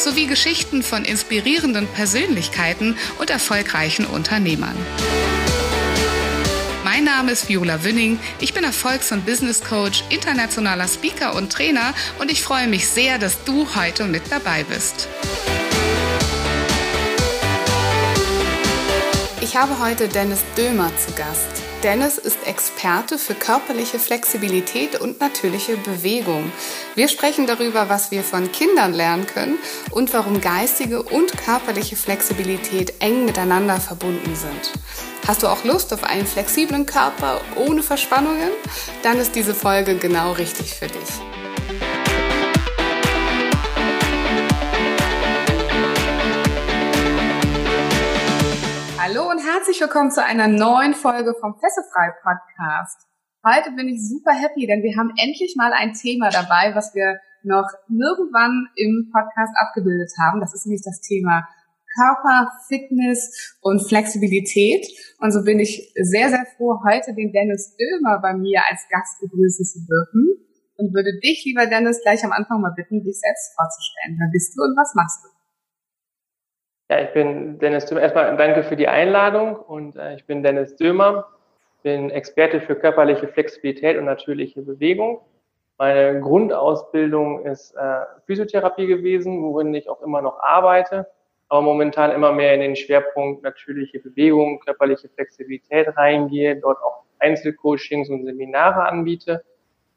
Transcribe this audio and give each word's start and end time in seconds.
sowie 0.00 0.26
Geschichten 0.26 0.82
von 0.82 1.04
inspirierenden 1.04 1.86
Persönlichkeiten 1.86 2.96
und 3.18 3.30
erfolgreichen 3.30 4.06
Unternehmern. 4.06 4.76
Mein 6.84 7.04
Name 7.04 7.32
ist 7.32 7.48
Viola 7.48 7.84
Wünning. 7.84 8.18
Ich 8.40 8.54
bin 8.54 8.64
Erfolgs- 8.64 9.12
und 9.12 9.26
Business 9.26 9.62
Coach, 9.62 10.04
internationaler 10.08 10.88
Speaker 10.88 11.34
und 11.34 11.52
Trainer 11.52 11.94
und 12.18 12.30
ich 12.30 12.42
freue 12.42 12.66
mich 12.66 12.88
sehr, 12.88 13.18
dass 13.18 13.44
du 13.44 13.66
heute 13.74 14.04
mit 14.04 14.22
dabei 14.30 14.64
bist. 14.64 15.08
Ich 19.40 19.56
habe 19.56 19.78
heute 19.78 20.08
Dennis 20.08 20.40
Dömer 20.56 20.90
zu 20.96 21.12
Gast. 21.12 21.57
Dennis 21.84 22.18
ist 22.18 22.44
Experte 22.44 23.18
für 23.18 23.34
körperliche 23.34 24.00
Flexibilität 24.00 25.00
und 25.00 25.20
natürliche 25.20 25.76
Bewegung. 25.76 26.50
Wir 26.96 27.06
sprechen 27.06 27.46
darüber, 27.46 27.88
was 27.88 28.10
wir 28.10 28.24
von 28.24 28.50
Kindern 28.50 28.92
lernen 28.92 29.26
können 29.26 29.58
und 29.92 30.12
warum 30.12 30.40
geistige 30.40 31.04
und 31.04 31.38
körperliche 31.38 31.94
Flexibilität 31.94 32.94
eng 32.98 33.26
miteinander 33.26 33.78
verbunden 33.78 34.34
sind. 34.34 34.72
Hast 35.28 35.44
du 35.44 35.46
auch 35.46 35.62
Lust 35.62 35.94
auf 35.94 36.02
einen 36.02 36.26
flexiblen 36.26 36.84
Körper 36.84 37.40
ohne 37.54 37.84
Verspannungen? 37.84 38.50
Dann 39.04 39.18
ist 39.18 39.36
diese 39.36 39.54
Folge 39.54 39.94
genau 39.94 40.32
richtig 40.32 40.74
für 40.74 40.88
dich. 40.88 41.37
Herzlich 49.48 49.80
willkommen 49.80 50.10
zu 50.10 50.22
einer 50.22 50.46
neuen 50.46 50.92
Folge 50.92 51.32
vom 51.40 51.56
Fessefrei 51.56 52.12
Podcast. 52.20 53.08
Heute 53.40 53.72
bin 53.72 53.88
ich 53.88 53.96
super 54.04 54.36
happy, 54.36 54.66
denn 54.66 54.82
wir 54.82 54.92
haben 55.00 55.08
endlich 55.16 55.56
mal 55.56 55.72
ein 55.72 55.94
Thema 55.94 56.28
dabei, 56.28 56.76
was 56.76 56.94
wir 56.94 57.16
noch 57.44 57.64
nirgendwann 57.88 58.68
im 58.76 59.08
Podcast 59.08 59.56
abgebildet 59.56 60.12
haben. 60.20 60.40
Das 60.40 60.52
ist 60.52 60.66
nämlich 60.66 60.84
das 60.84 61.00
Thema 61.00 61.48
Körper, 61.96 62.52
Fitness 62.68 63.56
und 63.62 63.80
Flexibilität. 63.88 64.84
Und 65.18 65.32
so 65.32 65.42
bin 65.42 65.60
ich 65.60 65.94
sehr, 65.96 66.28
sehr 66.28 66.44
froh, 66.58 66.84
heute 66.84 67.14
den 67.14 67.32
Dennis 67.32 67.74
Dömer 67.80 68.20
bei 68.20 68.34
mir 68.34 68.60
als 68.68 68.84
Gast 68.90 69.18
begrüßen 69.22 69.64
zu 69.64 69.80
dürfen. 69.80 70.44
Und 70.76 70.92
würde 70.92 71.18
dich, 71.24 71.42
lieber 71.46 71.64
Dennis, 71.64 72.02
gleich 72.02 72.22
am 72.22 72.32
Anfang 72.32 72.60
mal 72.60 72.74
bitten, 72.76 73.02
dich 73.02 73.16
selbst 73.18 73.56
vorzustellen. 73.56 74.20
Wer 74.20 74.28
bist 74.30 74.52
du 74.58 74.60
und 74.60 74.76
was 74.76 74.92
machst 74.94 75.24
du? 75.24 75.37
Ja, 76.90 77.00
ich 77.02 77.12
bin 77.12 77.58
Dennis 77.58 77.84
Dömer. 77.84 78.00
Erstmal 78.00 78.34
danke 78.38 78.62
für 78.62 78.76
die 78.76 78.88
Einladung 78.88 79.56
und 79.56 79.96
äh, 79.96 80.14
ich 80.14 80.24
bin 80.24 80.42
Dennis 80.42 80.74
Dömer, 80.76 81.26
bin 81.82 82.08
Experte 82.10 82.62
für 82.62 82.76
körperliche 82.76 83.28
Flexibilität 83.28 83.98
und 83.98 84.06
natürliche 84.06 84.62
Bewegung. 84.62 85.20
Meine 85.76 86.18
Grundausbildung 86.20 87.44
ist 87.44 87.74
äh, 87.76 88.00
Physiotherapie 88.24 88.86
gewesen, 88.86 89.42
worin 89.42 89.74
ich 89.74 89.90
auch 89.90 90.00
immer 90.00 90.22
noch 90.22 90.40
arbeite, 90.40 91.06
aber 91.50 91.60
momentan 91.60 92.10
immer 92.10 92.32
mehr 92.32 92.54
in 92.54 92.60
den 92.60 92.74
Schwerpunkt 92.74 93.42
natürliche 93.42 94.00
Bewegung, 94.00 94.58
körperliche 94.60 95.10
Flexibilität 95.10 95.94
reingehe, 95.94 96.56
dort 96.56 96.82
auch 96.82 97.04
Einzelcoachings 97.18 98.08
und 98.08 98.24
Seminare 98.24 98.88
anbiete. 98.88 99.44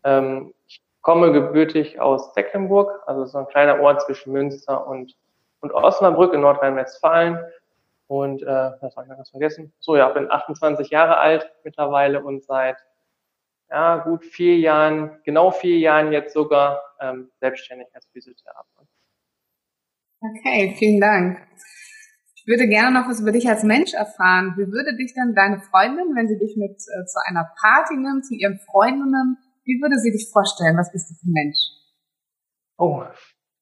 Ähm, 0.04 0.54
ich 0.68 0.82
komme 1.02 1.32
gebürtig 1.32 2.02
aus 2.02 2.34
Tecklenburg, 2.34 3.02
also 3.06 3.24
so 3.24 3.38
ein 3.38 3.48
kleiner 3.48 3.80
Ort 3.80 4.02
zwischen 4.02 4.34
Münster 4.34 4.86
und 4.86 5.16
und 5.62 5.72
Osnabrück 5.72 6.34
in 6.34 6.42
Nordrhein-Westfalen. 6.42 7.40
Und 8.08 8.44
äh, 8.44 8.46
was 8.82 8.96
habe 8.96 9.06
ich 9.06 9.12
noch 9.12 9.20
was 9.20 9.30
vergessen? 9.30 9.74
So, 9.80 9.96
ja, 9.96 10.10
bin 10.10 10.30
28 10.30 10.90
Jahre 10.90 11.18
alt 11.18 11.50
mittlerweile 11.64 12.24
und 12.24 12.44
seit 12.44 12.78
ja, 13.70 13.98
gut 13.98 14.26
vier 14.26 14.58
Jahren, 14.58 15.22
genau 15.24 15.52
vier 15.52 15.78
Jahren 15.78 16.12
jetzt 16.12 16.34
sogar 16.34 16.82
ähm, 17.00 17.32
selbstständig 17.40 17.88
als 17.94 18.06
Physiotherapeut. 18.08 18.88
Okay, 20.20 20.76
vielen 20.78 21.00
Dank. 21.00 21.40
Ich 22.36 22.48
würde 22.48 22.68
gerne 22.68 23.00
noch 23.00 23.08
was 23.08 23.22
über 23.22 23.32
dich 23.32 23.48
als 23.48 23.64
Mensch 23.64 23.94
erfahren. 23.94 24.56
Wie 24.58 24.68
würde 24.68 24.98
dich 24.98 25.14
denn 25.14 25.34
deine 25.34 25.62
Freundin, 25.62 26.16
wenn 26.16 26.28
sie 26.28 26.38
dich 26.38 26.58
mit 26.58 26.72
äh, 26.72 27.06
zu 27.06 27.20
einer 27.28 27.50
Party 27.62 27.96
nimmt, 27.96 28.26
zu 28.26 28.36
ihren 28.36 28.60
Freundinnen, 28.60 29.38
wie 29.64 29.80
würde 29.82 30.00
sie 30.00 30.12
dich 30.12 30.30
vorstellen? 30.32 30.76
Was 30.78 30.92
bist 30.92 31.10
du 31.10 31.14
für 31.16 31.28
ein 31.28 31.34
Mensch? 31.34 31.58
Oh, 32.78 33.04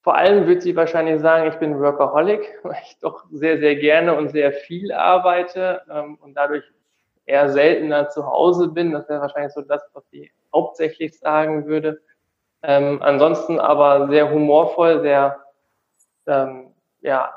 vor 0.02 0.16
allem 0.16 0.48
wird 0.48 0.62
sie 0.62 0.76
wahrscheinlich 0.76 1.20
sagen, 1.22 1.50
ich 1.50 1.56
bin 1.60 1.80
Workaholic, 1.80 2.60
weil 2.64 2.78
ich 2.84 2.98
doch 3.00 3.26
sehr, 3.32 3.60
sehr 3.60 3.76
gerne 3.76 4.16
und 4.16 4.30
sehr 4.30 4.52
viel 4.52 4.92
arbeite 4.92 5.82
ähm, 5.92 6.18
und 6.22 6.36
dadurch 6.36 6.64
eher 7.26 7.50
seltener 7.50 8.10
zu 8.10 8.26
Hause 8.26 8.70
bin. 8.70 8.92
Das 8.92 9.08
wäre 9.10 9.22
wahrscheinlich 9.22 9.54
so 9.54 9.62
das, 9.62 9.84
was 9.94 10.04
sie 10.10 10.32
hauptsächlich 10.54 11.18
sagen 11.20 11.66
würde. 11.68 12.02
Ähm, 12.64 13.02
ansonsten 13.02 13.60
aber 13.60 14.10
sehr 14.10 14.32
humorvoll, 14.32 15.02
sehr 15.02 15.44
ähm, 16.28 16.74
ja, 17.02 17.34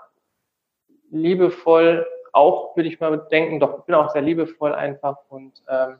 liebevoll, 1.11 2.07
auch 2.33 2.75
würde 2.77 2.89
ich 2.89 2.99
mal 2.99 3.19
denken, 3.31 3.61
doch 3.61 3.81
ich 3.81 3.85
bin 3.85 3.95
auch 3.95 4.11
sehr 4.11 4.23
liebevoll 4.23 4.75
einfach 4.75 5.19
und 5.29 5.63
ähm, 5.69 5.99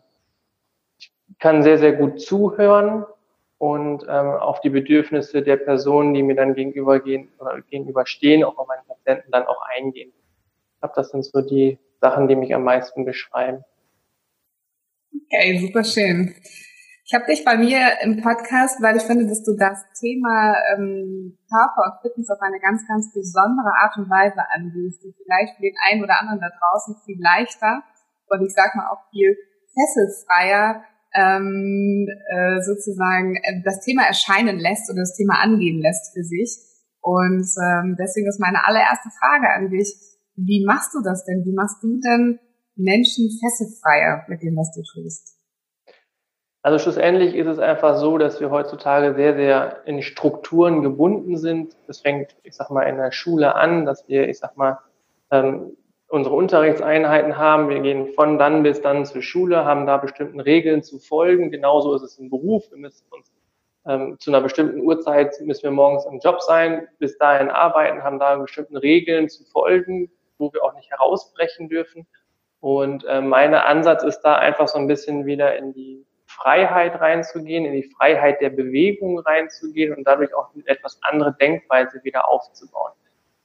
kann 1.39 1.63
sehr, 1.63 1.79
sehr 1.79 1.93
gut 1.93 2.21
zuhören 2.21 3.05
und 3.63 4.03
ähm, 4.09 4.27
auf 4.27 4.61
die 4.61 4.71
Bedürfnisse 4.71 5.41
der 5.41 5.57
Personen, 5.57 6.15
die 6.15 6.25
mir 6.25 6.35
dann 6.35 6.55
gegenübergehen 6.55 7.29
oder 7.39 7.63
gegenüberstehen, 7.63 8.43
auch 8.43 8.59
auf 8.59 8.67
meine 8.67 8.83
Patienten 8.89 9.31
dann 9.31 9.47
auch 9.47 9.63
eingehen. 9.77 10.11
Ich 10.11 10.81
glaube, 10.81 10.95
das 10.97 11.11
sind 11.11 11.25
so 11.25 11.43
die 11.43 11.79
Sachen, 12.01 12.27
die 12.27 12.35
mich 12.35 12.53
am 12.57 12.65
meisten 12.65 13.05
beschreiben. 13.05 13.63
Okay, 15.15 15.59
super 15.61 15.85
schön. 15.85 16.35
Ich 17.05 17.15
habe 17.15 17.27
dich 17.27 17.45
bei 17.45 17.57
mir 17.57 18.03
im 18.03 18.21
Podcast, 18.21 18.83
weil 18.83 18.97
ich 18.97 19.05
finde, 19.05 19.29
dass 19.29 19.45
du 19.45 19.55
das 19.57 19.79
Thema 20.01 20.57
ähm, 20.75 21.39
Körper 21.49 21.83
und 21.87 22.03
Fitness 22.03 22.31
auf 22.31 22.41
eine 22.41 22.59
ganz, 22.59 22.83
ganz 22.89 23.15
besondere 23.15 23.71
Art 23.79 23.97
und 23.97 24.11
Weise 24.11 24.43
angehst, 24.51 25.05
die 25.05 25.15
vielleicht 25.23 25.55
für 25.55 25.63
den 25.63 25.77
einen 25.89 26.03
oder 26.03 26.19
anderen 26.19 26.41
da 26.41 26.51
draußen 26.51 26.97
viel 27.05 27.23
leichter 27.23 27.85
und 28.27 28.43
ich 28.45 28.55
sag 28.55 28.75
mal 28.75 28.91
auch 28.91 29.09
viel 29.13 29.37
fesselfreier 29.73 30.83
ähm, 31.15 32.07
äh, 32.31 32.61
sozusagen 32.63 33.37
äh, 33.37 33.63
das 33.65 33.81
Thema 33.81 34.05
erscheinen 34.07 34.59
lässt 34.59 34.91
oder 34.91 35.01
das 35.01 35.17
Thema 35.17 35.43
angehen 35.43 35.81
lässt 35.81 36.13
für 36.15 36.23
sich. 36.23 36.59
Und 37.01 37.47
ähm, 37.61 37.97
deswegen 37.99 38.29
ist 38.29 38.41
meine 38.41 38.65
allererste 38.65 39.11
Frage 39.19 39.53
an 39.53 39.71
dich, 39.71 39.95
wie 40.37 40.65
machst 40.65 40.95
du 40.95 41.03
das 41.03 41.25
denn? 41.25 41.45
Wie 41.45 41.55
machst 41.55 41.83
du 41.83 42.01
denn 42.01 42.39
Menschen 42.77 43.29
fesselfreier 43.41 44.25
mit 44.29 44.43
dem, 44.43 44.57
was 44.57 44.73
du 44.73 44.83
tust? 44.83 45.37
Also 46.63 46.79
schlussendlich 46.79 47.35
ist 47.35 47.49
es 47.49 47.59
einfach 47.59 47.97
so, 47.97 48.19
dass 48.19 48.41
wir 48.41 48.51
heutzutage 48.51 49.15
sehr, 49.17 49.35
sehr 49.35 49.85
in 49.85 50.01
Strukturen 50.01 50.83
gebunden 50.83 51.37
sind. 51.37 51.77
Das 51.89 52.01
fängt, 52.01 52.37
ich 52.45 52.55
sag 52.55 52.71
mal, 52.71 52.85
in 52.85 52.97
der 52.97 53.11
Schule 53.11 53.57
an, 53.57 53.85
dass 53.85 54.07
wir, 54.07 54.29
ich 54.29 54.39
sag 54.39 54.57
mal, 54.57 54.79
ähm, 55.33 55.77
unsere 56.13 56.35
Unterrichtseinheiten 56.35 57.39
haben. 57.39 57.71
Wir 57.71 57.81
gehen 57.81 58.13
von 58.13 58.39
dann 58.39 58.63
bis 58.63 58.83
dann 58.83 59.07
zur 59.07 59.23
Schule, 59.23 59.65
haben 59.65 59.87
da 59.87 59.97
bestimmten 59.97 60.41
Regeln 60.41 60.83
zu 60.83 60.99
folgen. 60.99 61.51
Genauso 61.51 61.95
ist 61.95 62.03
es 62.03 62.19
im 62.19 62.29
Beruf. 62.29 62.71
Wir 62.71 62.77
müssen 62.77 63.07
uns 63.11 63.33
ähm, 63.87 64.19
zu 64.19 64.31
einer 64.31 64.43
bestimmten 64.43 64.83
Uhrzeit 64.83 65.35
müssen 65.41 65.63
wir 65.63 65.71
morgens 65.71 66.05
im 66.05 66.21
Job 66.21 66.43
sein, 66.43 66.87
bis 66.99 67.17
dahin 67.17 67.49
arbeiten, 67.49 68.05
haben 68.05 68.19
da 68.19 68.37
bestimmten 68.37 68.77
Regeln 68.77 69.31
zu 69.31 69.43
folgen, 69.45 70.11
wo 70.37 70.53
wir 70.53 70.63
auch 70.63 70.75
nicht 70.75 70.91
herausbrechen 70.91 71.71
dürfen. 71.71 72.07
Und 72.61 73.07
äh, 73.07 73.23
mein 73.23 73.55
Ansatz 73.55 74.05
ist 74.05 74.21
da 74.21 74.37
einfach 74.37 74.69
so 74.69 74.79
ein 74.79 74.87
bisschen 74.87 75.25
wieder 75.25 75.57
in 75.57 75.73
die 75.73 76.05
Freiheit 76.27 77.01
reinzugehen, 77.01 77.65
in 77.65 77.73
die 77.73 77.91
Freiheit 77.97 78.43
der 78.43 78.51
Bewegung 78.51 79.19
reinzugehen 79.19 79.95
und 79.95 80.05
dadurch 80.05 80.35
auch 80.35 80.53
eine 80.55 80.67
etwas 80.67 80.99
andere 81.03 81.35
Denkweise 81.41 82.05
wieder 82.05 82.29
aufzubauen 82.29 82.93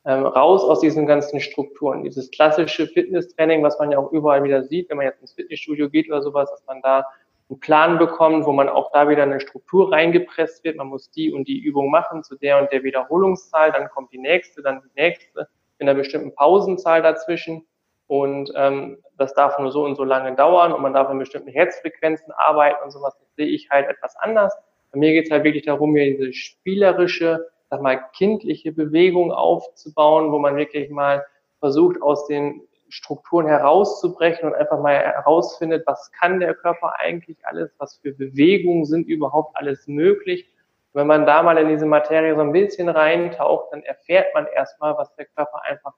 ähm, 0.08 0.26
raus 0.26 0.64
aus 0.64 0.80
diesen 0.80 1.06
ganzen 1.06 1.42
Strukturen. 1.42 2.02
Dieses 2.02 2.32
klassische 2.32 2.88
Fitnesstraining, 2.88 3.62
was 3.62 3.78
man 3.78 3.92
ja 3.92 4.00
auch 4.00 4.14
überall 4.14 4.42
wieder 4.42 4.64
sieht, 4.64 4.90
wenn 4.90 4.98
man 4.98 5.06
jetzt 5.06 5.20
ins 5.20 5.34
Fitnessstudio 5.34 5.90
geht 5.90 6.08
oder 6.08 6.22
sowas, 6.22 6.50
dass 6.50 6.66
man 6.66 6.82
da 6.82 7.06
einen 7.50 7.60
Plan 7.60 7.98
bekommt, 7.98 8.46
wo 8.46 8.54
man 8.54 8.70
auch 8.70 8.90
da 8.94 9.10
wieder 9.10 9.24
eine 9.24 9.42
Struktur 9.42 9.92
reingepresst 9.92 10.64
wird. 10.64 10.78
Man 10.78 10.88
muss 10.88 11.12
die 11.12 11.34
und 11.34 11.46
die 11.50 11.60
Übung 11.60 11.92
machen 11.92 12.24
zu 12.24 12.38
der 12.38 12.58
und 12.62 12.72
der 12.72 12.84
Wiederholungszahl, 12.84 13.74
dann 13.74 13.90
kommt 13.90 14.14
die 14.14 14.18
nächste, 14.18 14.62
dann 14.62 14.82
die 14.82 15.02
nächste, 15.02 15.50
in 15.78 15.90
einer 15.90 15.98
bestimmten 15.98 16.34
Pausenzahl 16.34 17.02
dazwischen. 17.02 17.66
Und 18.08 18.50
ähm, 18.56 19.00
das 19.18 19.34
darf 19.34 19.60
nur 19.60 19.74
so 19.74 19.84
und 19.84 19.96
so 19.96 20.06
lange 20.06 20.34
dauern 20.36 20.72
und 20.72 20.82
man 20.82 20.94
darf 20.94 21.12
in 21.12 21.20
bestimmten 21.20 21.50
Herzfrequenzen 21.50 22.32
arbeiten 22.32 22.82
und 22.82 22.92
sowas. 22.92 23.18
Das 23.20 23.36
sehe 23.36 23.48
ich 23.48 23.70
halt 23.70 23.90
etwas 23.90 24.16
anders. 24.16 24.58
Bei 24.94 25.00
mir 25.00 25.12
geht 25.12 25.26
es 25.26 25.32
halt 25.32 25.44
wirklich 25.44 25.66
darum, 25.66 25.92
mir 25.92 26.16
diese 26.16 26.32
spielerische 26.32 27.50
sag 27.70 27.82
mal, 27.82 28.00
kindliche 28.14 28.72
Bewegung 28.72 29.32
aufzubauen, 29.32 30.32
wo 30.32 30.40
man 30.40 30.56
wirklich 30.56 30.90
mal 30.90 31.26
versucht, 31.60 32.02
aus 32.02 32.28
den 32.28 32.62
Strukturen 32.90 33.48
herauszubrechen 33.48 34.48
und 34.48 34.56
einfach 34.56 34.80
mal 34.80 34.96
herausfindet, 34.96 35.86
was 35.86 36.12
kann 36.14 36.40
der 36.40 36.54
Körper 36.54 36.94
eigentlich 37.00 37.38
alles, 37.46 37.74
was 37.80 37.98
für 37.98 38.14
Bewegungen 38.14 38.86
sind 38.86 39.08
überhaupt 39.08 39.58
alles 39.58 39.88
möglich. 39.88 40.50
Wenn 40.94 41.08
man 41.08 41.26
da 41.26 41.44
mal 41.44 41.58
in 41.58 41.68
diese 41.68 41.86
Materie 41.86 42.34
so 42.36 42.42
ein 42.42 42.54
bisschen 42.54 42.90
reintaucht, 42.90 43.68
dann 43.72 43.84
erfährt 43.84 44.34
man 44.34 44.48
erstmal, 44.48 44.98
was 44.98 45.14
der 45.16 45.26
Körper 45.26 45.62
einfach 45.64 45.94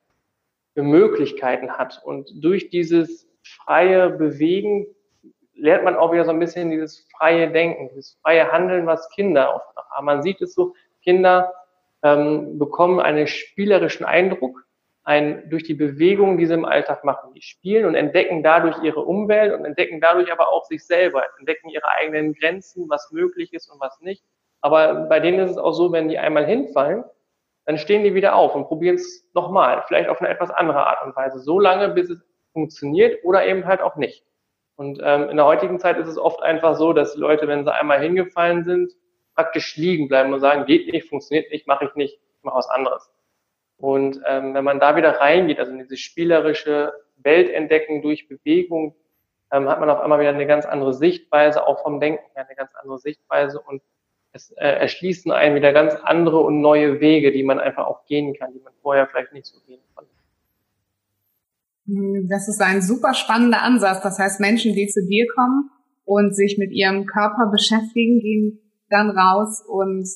für 0.73 0.81
Möglichkeiten 0.83 1.71
hat. 1.71 2.01
Und 2.03 2.31
durch 2.43 2.69
dieses 2.69 3.29
freie 3.43 4.09
Bewegen 4.09 4.87
lernt 5.53 5.83
man 5.83 5.95
auch 5.95 6.11
wieder 6.11 6.25
so 6.25 6.31
ein 6.31 6.39
bisschen 6.39 6.71
dieses 6.71 7.07
freie 7.15 7.51
Denken, 7.51 7.89
dieses 7.89 8.17
freie 8.21 8.51
Handeln, 8.51 8.87
was 8.87 9.09
Kinder 9.11 9.55
oft 9.55 9.67
haben. 9.91 10.05
Man 10.05 10.23
sieht 10.23 10.41
es 10.41 10.53
so, 10.53 10.73
Kinder 11.01 11.53
ähm, 12.03 12.57
bekommen 12.57 12.99
einen 12.99 13.27
spielerischen 13.27 14.05
Eindruck 14.05 14.65
ein, 15.03 15.49
durch 15.49 15.63
die 15.63 15.73
Bewegung, 15.73 16.37
die 16.37 16.45
sie 16.45 16.53
im 16.53 16.65
Alltag 16.65 17.03
machen. 17.03 17.33
Die 17.33 17.41
spielen 17.41 17.85
und 17.85 17.95
entdecken 17.95 18.43
dadurch 18.43 18.77
ihre 18.83 19.01
Umwelt 19.01 19.53
und 19.53 19.65
entdecken 19.65 19.99
dadurch 20.01 20.31
aber 20.31 20.49
auch 20.49 20.65
sich 20.65 20.85
selber, 20.85 21.23
entdecken 21.39 21.69
ihre 21.69 21.87
eigenen 21.97 22.33
Grenzen, 22.33 22.89
was 22.89 23.11
möglich 23.11 23.53
ist 23.53 23.69
und 23.69 23.79
was 23.79 23.99
nicht. 24.01 24.23
Aber 24.61 25.07
bei 25.07 25.19
denen 25.19 25.39
ist 25.39 25.51
es 25.51 25.57
auch 25.57 25.71
so, 25.71 25.91
wenn 25.91 26.09
die 26.09 26.19
einmal 26.19 26.45
hinfallen, 26.45 27.03
dann 27.65 27.77
stehen 27.77 28.03
die 28.03 28.13
wieder 28.13 28.35
auf 28.35 28.55
und 28.55 28.65
probieren 28.65 28.95
es 28.95 29.27
nochmal, 29.33 29.83
vielleicht 29.87 30.09
auf 30.09 30.21
eine 30.21 30.29
etwas 30.29 30.51
andere 30.51 30.85
Art 30.85 31.05
und 31.05 31.15
Weise, 31.15 31.39
so 31.39 31.59
lange, 31.59 31.89
bis 31.89 32.09
es 32.09 32.19
funktioniert 32.53 33.23
oder 33.23 33.45
eben 33.45 33.65
halt 33.65 33.81
auch 33.81 33.95
nicht. 33.95 34.25
Und 34.75 34.99
ähm, 35.03 35.29
in 35.29 35.37
der 35.37 35.45
heutigen 35.45 35.79
Zeit 35.79 35.97
ist 35.97 36.07
es 36.07 36.17
oft 36.17 36.41
einfach 36.41 36.75
so, 36.75 36.93
dass 36.93 37.15
Leute, 37.15 37.47
wenn 37.47 37.63
sie 37.63 37.73
einmal 37.73 37.99
hingefallen 37.99 38.63
sind, 38.63 38.93
praktisch 39.39 39.77
liegen 39.77 40.09
bleiben 40.09 40.33
und 40.33 40.41
sagen, 40.41 40.65
geht 40.65 40.91
nicht, 40.91 41.07
funktioniert 41.07 41.49
nicht, 41.49 41.65
mache 41.65 41.85
ich 41.85 41.95
nicht, 41.95 42.15
ich 42.15 42.43
mache 42.43 42.57
was 42.57 42.69
anderes. 42.69 43.09
Und 43.77 44.19
ähm, 44.27 44.53
wenn 44.53 44.65
man 44.65 44.81
da 44.81 44.97
wieder 44.97 45.21
reingeht, 45.21 45.59
also 45.59 45.71
in 45.71 45.77
diese 45.77 45.95
spielerische 45.95 46.91
Welt 47.23 47.49
durch 48.03 48.27
Bewegung, 48.27 48.95
ähm, 49.49 49.69
hat 49.69 49.79
man 49.79 49.89
auf 49.89 50.01
einmal 50.01 50.19
wieder 50.19 50.31
eine 50.31 50.45
ganz 50.45 50.65
andere 50.65 50.93
Sichtweise, 50.93 51.65
auch 51.65 51.83
vom 51.83 52.01
Denken 52.01 52.25
her 52.33 52.45
eine 52.45 52.55
ganz 52.55 52.71
andere 52.75 52.99
Sichtweise 52.99 53.61
und 53.61 53.81
es 54.33 54.51
äh, 54.57 54.67
erschließen 54.67 55.31
einen 55.31 55.55
wieder 55.55 55.71
ganz 55.71 55.95
andere 56.03 56.41
und 56.41 56.59
neue 56.59 56.99
Wege, 56.99 57.31
die 57.31 57.43
man 57.43 57.61
einfach 57.61 57.85
auch 57.85 58.05
gehen 58.07 58.35
kann, 58.35 58.51
die 58.51 58.59
man 58.59 58.73
vorher 58.81 59.07
vielleicht 59.07 59.31
nicht 59.31 59.45
so 59.45 59.57
gehen 59.65 59.79
konnte. 59.95 60.11
Hm, 61.87 62.27
das 62.29 62.49
ist 62.49 62.61
ein 62.61 62.81
super 62.81 63.13
spannender 63.13 63.61
Ansatz. 63.61 64.01
Das 64.03 64.19
heißt, 64.19 64.41
Menschen, 64.41 64.73
die 64.73 64.87
zu 64.87 65.07
dir 65.07 65.27
kommen 65.33 65.71
und 66.03 66.35
sich 66.35 66.57
mit 66.57 66.71
ihrem 66.71 67.05
Körper 67.05 67.49
beschäftigen, 67.49 68.19
gehen 68.19 68.59
dann 68.89 69.09
raus 69.11 69.63
und 69.67 70.07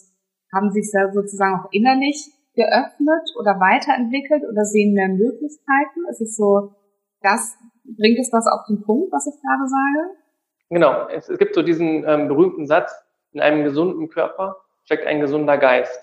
haben 0.54 0.72
sich 0.72 0.92
sozusagen 1.14 1.60
auch 1.60 1.72
innerlich 1.72 2.32
geöffnet 2.56 3.26
oder 3.40 3.60
weiterentwickelt 3.60 4.44
oder 4.50 4.64
sehen 4.64 4.94
mehr 4.94 5.10
Möglichkeiten? 5.10 6.06
Ist 6.10 6.38
so, 6.38 6.76
das, 7.22 7.56
bringt 7.84 8.20
es 8.20 8.30
das 8.30 8.46
auf 8.48 8.66
den 8.68 8.84
Punkt, 8.84 9.12
was 9.12 9.28
ich 9.28 9.42
gerade 9.42 9.68
sage? 9.68 10.18
Genau. 10.70 11.08
Es, 11.10 11.30
es 11.30 11.38
gibt 11.38 11.56
so 11.56 11.62
diesen 11.62 12.08
ähm, 12.08 12.28
berühmten 12.28 12.68
Satz, 12.68 12.94
in 13.32 13.42
einem 13.42 13.64
gesunden 13.64 14.10
Körper 14.10 14.58
steckt 14.84 15.08
ein 15.08 15.20
gesunder 15.20 15.58
Geist. 15.58 16.00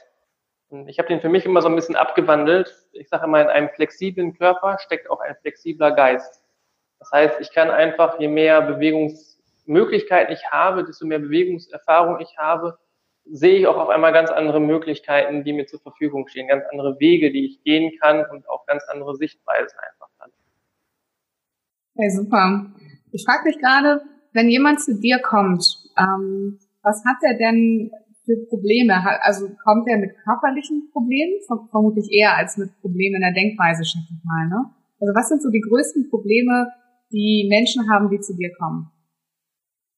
Und 0.69 0.89
ich 0.89 0.99
habe 0.99 1.09
den 1.09 1.21
für 1.21 1.29
mich 1.29 1.45
immer 1.45 1.63
so 1.63 1.69
ein 1.69 1.77
bisschen 1.77 1.97
abgewandelt. 1.97 2.75
Ich 2.93 3.09
sage 3.09 3.25
immer, 3.25 3.41
in 3.41 3.49
einem 3.49 3.69
flexiblen 3.71 4.37
Körper 4.37 4.79
steckt 4.79 5.11
auch 5.11 5.21
ein 5.21 5.37
flexibler 5.41 5.93
Geist. 5.93 6.45
Das 6.99 7.11
heißt, 7.13 7.41
ich 7.41 7.53
kann 7.53 7.71
einfach, 7.71 8.21
je 8.21 8.29
mehr 8.29 8.63
Bewegungsmöglichkeiten 9.67 10.33
ich 10.33 10.51
habe, 10.51 10.85
desto 10.85 11.07
mehr 11.07 11.19
Bewegungserfahrung 11.19 12.21
ich 12.21 12.37
habe, 12.39 12.79
sehe 13.25 13.59
ich 13.59 13.67
auch 13.67 13.77
auf 13.77 13.89
einmal 13.89 14.13
ganz 14.13 14.31
andere 14.31 14.61
Möglichkeiten, 14.61 15.45
die 15.45 15.53
mir 15.53 15.67
zur 15.67 15.81
Verfügung 15.81 16.27
stehen, 16.27 16.49
ganz 16.49 16.65
andere 16.71 16.99
Wege, 16.99 17.31
die 17.31 17.47
ich 17.47 17.63
gehen 17.63 17.93
kann 18.01 18.25
und 18.31 18.49
auch 18.49 18.67
ganz 18.67 18.85
andere 18.91 19.15
Sichtweisen 19.17 19.79
einfach 19.79 20.09
dann. 20.19 20.31
Ja, 21.95 22.11
super. 22.11 22.67
Ich 23.13 23.25
frage 23.25 23.45
mich 23.45 23.59
gerade, 23.59 24.03
wenn 24.33 24.49
jemand 24.49 24.81
zu 24.81 24.99
dir 24.99 25.19
kommt, 25.21 25.65
ähm, 25.99 26.59
was 26.83 27.05
hat 27.05 27.19
er 27.23 27.37
denn 27.37 27.91
für 28.25 28.37
Probleme? 28.49 28.95
Also 29.23 29.51
kommt 29.65 29.89
er 29.89 29.99
mit 29.99 30.13
körperlichen 30.25 30.89
Problemen? 30.93 31.41
Vermutlich 31.71 32.11
eher 32.11 32.37
als 32.37 32.57
mit 32.57 32.71
Problemen 32.81 33.17
in 33.17 33.23
der 33.23 33.33
Denkweise, 33.33 33.85
schätze 33.85 34.15
ich 34.17 34.25
mal. 34.25 34.49
Ne? 34.49 34.65
Also 35.01 35.15
was 35.15 35.29
sind 35.29 35.43
so 35.43 35.51
die 35.51 35.61
größten 35.61 36.09
Probleme, 36.11 36.69
die 37.13 37.47
Menschen 37.51 37.91
haben, 37.91 38.09
die 38.09 38.21
zu 38.21 38.35
dir 38.35 38.51
kommen? 38.59 38.91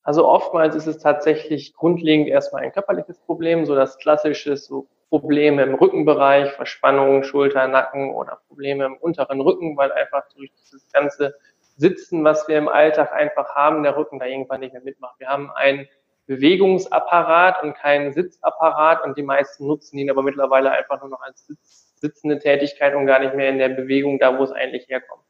Also 0.02 0.26
oftmals 0.26 0.74
ist 0.74 0.86
es 0.86 0.98
tatsächlich 0.98 1.74
grundlegend 1.74 2.28
erstmal 2.28 2.62
ein 2.62 2.72
körperliches 2.72 3.18
Problem, 3.20 3.66
so 3.66 3.74
das 3.74 3.98
klassische, 3.98 4.56
so 4.56 4.88
Probleme 5.10 5.62
im 5.62 5.74
Rückenbereich, 5.74 6.52
Verspannungen, 6.52 7.22
Schulter, 7.22 7.68
Nacken 7.68 8.14
oder 8.14 8.40
Probleme 8.48 8.86
im 8.86 8.96
unteren 8.96 9.40
Rücken, 9.40 9.76
weil 9.76 9.92
einfach 9.92 10.24
durch 10.34 10.50
dieses 10.54 10.90
ganze 10.90 11.34
Sitzen, 11.76 12.24
was 12.24 12.48
wir 12.48 12.58
im 12.58 12.68
Alltag 12.68 13.12
einfach 13.12 13.54
haben, 13.54 13.82
der 13.82 13.96
Rücken 13.96 14.18
da 14.18 14.26
irgendwann 14.26 14.60
nicht 14.60 14.72
mehr 14.72 14.82
mitmacht. 14.82 15.18
Wir 15.18 15.28
haben 15.28 15.50
einen 15.50 15.86
Bewegungsapparat 16.26 17.62
und 17.62 17.74
keinen 17.74 18.12
Sitzapparat 18.12 19.04
und 19.04 19.16
die 19.18 19.22
meisten 19.22 19.66
nutzen 19.66 19.98
ihn 19.98 20.10
aber 20.10 20.22
mittlerweile 20.22 20.70
einfach 20.70 21.00
nur 21.00 21.10
noch 21.10 21.20
als 21.20 21.46
Sitz, 21.46 21.94
sitzende 21.96 22.38
Tätigkeit 22.38 22.94
und 22.94 23.06
gar 23.06 23.18
nicht 23.18 23.34
mehr 23.34 23.50
in 23.50 23.58
der 23.58 23.68
Bewegung 23.68 24.18
da, 24.18 24.38
wo 24.38 24.42
es 24.42 24.52
eigentlich 24.52 24.88
herkommt. 24.88 25.22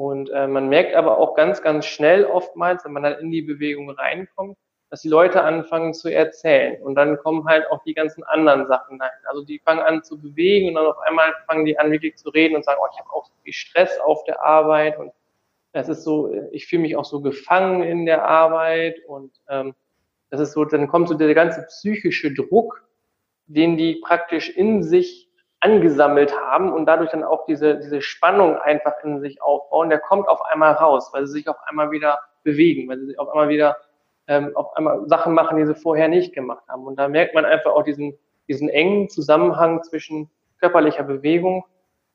Und 0.00 0.30
äh, 0.30 0.46
man 0.46 0.70
merkt 0.70 0.94
aber 0.94 1.18
auch 1.18 1.34
ganz, 1.34 1.60
ganz 1.60 1.84
schnell 1.84 2.24
oftmals, 2.24 2.86
wenn 2.86 2.92
man 2.92 3.02
dann 3.02 3.18
in 3.18 3.30
die 3.30 3.42
Bewegung 3.42 3.90
reinkommt, 3.90 4.56
dass 4.88 5.02
die 5.02 5.10
Leute 5.10 5.44
anfangen 5.44 5.92
zu 5.92 6.08
erzählen. 6.08 6.80
Und 6.80 6.94
dann 6.94 7.18
kommen 7.18 7.44
halt 7.44 7.70
auch 7.70 7.82
die 7.84 7.92
ganzen 7.92 8.24
anderen 8.24 8.66
Sachen 8.66 8.98
rein. 8.98 9.10
Also 9.24 9.44
die 9.44 9.58
fangen 9.58 9.82
an 9.82 10.02
zu 10.02 10.18
bewegen 10.18 10.68
und 10.68 10.76
dann 10.76 10.86
auf 10.86 10.98
einmal 11.00 11.34
fangen 11.46 11.66
die 11.66 11.78
an 11.78 11.92
wirklich 11.92 12.16
zu 12.16 12.30
reden 12.30 12.56
und 12.56 12.64
sagen, 12.64 12.80
oh, 12.82 12.88
ich 12.90 12.98
habe 12.98 13.10
auch 13.12 13.26
so 13.26 13.32
viel 13.42 13.52
Stress 13.52 14.00
auf 14.00 14.24
der 14.24 14.42
Arbeit 14.42 14.98
und 14.98 15.12
es 15.72 15.90
ist 15.90 16.02
so, 16.02 16.32
ich 16.50 16.66
fühle 16.66 16.80
mich 16.80 16.96
auch 16.96 17.04
so 17.04 17.20
gefangen 17.20 17.82
in 17.82 18.06
der 18.06 18.24
Arbeit 18.24 19.04
und 19.06 19.32
ähm, 19.50 19.74
das 20.30 20.40
ist 20.40 20.52
so, 20.52 20.64
dann 20.64 20.88
kommt 20.88 21.08
so 21.08 21.14
der 21.14 21.34
ganze 21.34 21.66
psychische 21.66 22.32
Druck, 22.32 22.88
den 23.48 23.76
die 23.76 23.96
praktisch 23.96 24.48
in 24.48 24.82
sich 24.82 25.29
angesammelt 25.60 26.34
haben 26.40 26.72
und 26.72 26.86
dadurch 26.86 27.10
dann 27.10 27.22
auch 27.22 27.44
diese, 27.44 27.76
diese 27.76 28.00
Spannung 28.00 28.56
einfach 28.56 28.94
in 29.04 29.20
sich 29.20 29.42
aufbauen, 29.42 29.90
der 29.90 30.00
kommt 30.00 30.26
auf 30.28 30.42
einmal 30.42 30.72
raus, 30.72 31.10
weil 31.12 31.26
sie 31.26 31.34
sich 31.34 31.48
auf 31.48 31.58
einmal 31.66 31.90
wieder 31.90 32.18
bewegen, 32.42 32.88
weil 32.88 32.98
sie 32.98 33.06
sich 33.06 33.18
auf 33.18 33.28
einmal 33.28 33.50
wieder 33.50 33.76
ähm, 34.26 34.56
auf 34.56 34.74
einmal 34.76 35.06
Sachen 35.06 35.34
machen, 35.34 35.58
die 35.58 35.66
sie 35.66 35.74
vorher 35.74 36.08
nicht 36.08 36.34
gemacht 36.34 36.64
haben. 36.68 36.86
Und 36.86 36.96
da 36.96 37.08
merkt 37.08 37.34
man 37.34 37.44
einfach 37.44 37.72
auch 37.72 37.82
diesen, 37.82 38.18
diesen 38.48 38.70
engen 38.70 39.10
Zusammenhang 39.10 39.82
zwischen 39.82 40.30
körperlicher 40.60 41.02
Bewegung 41.02 41.64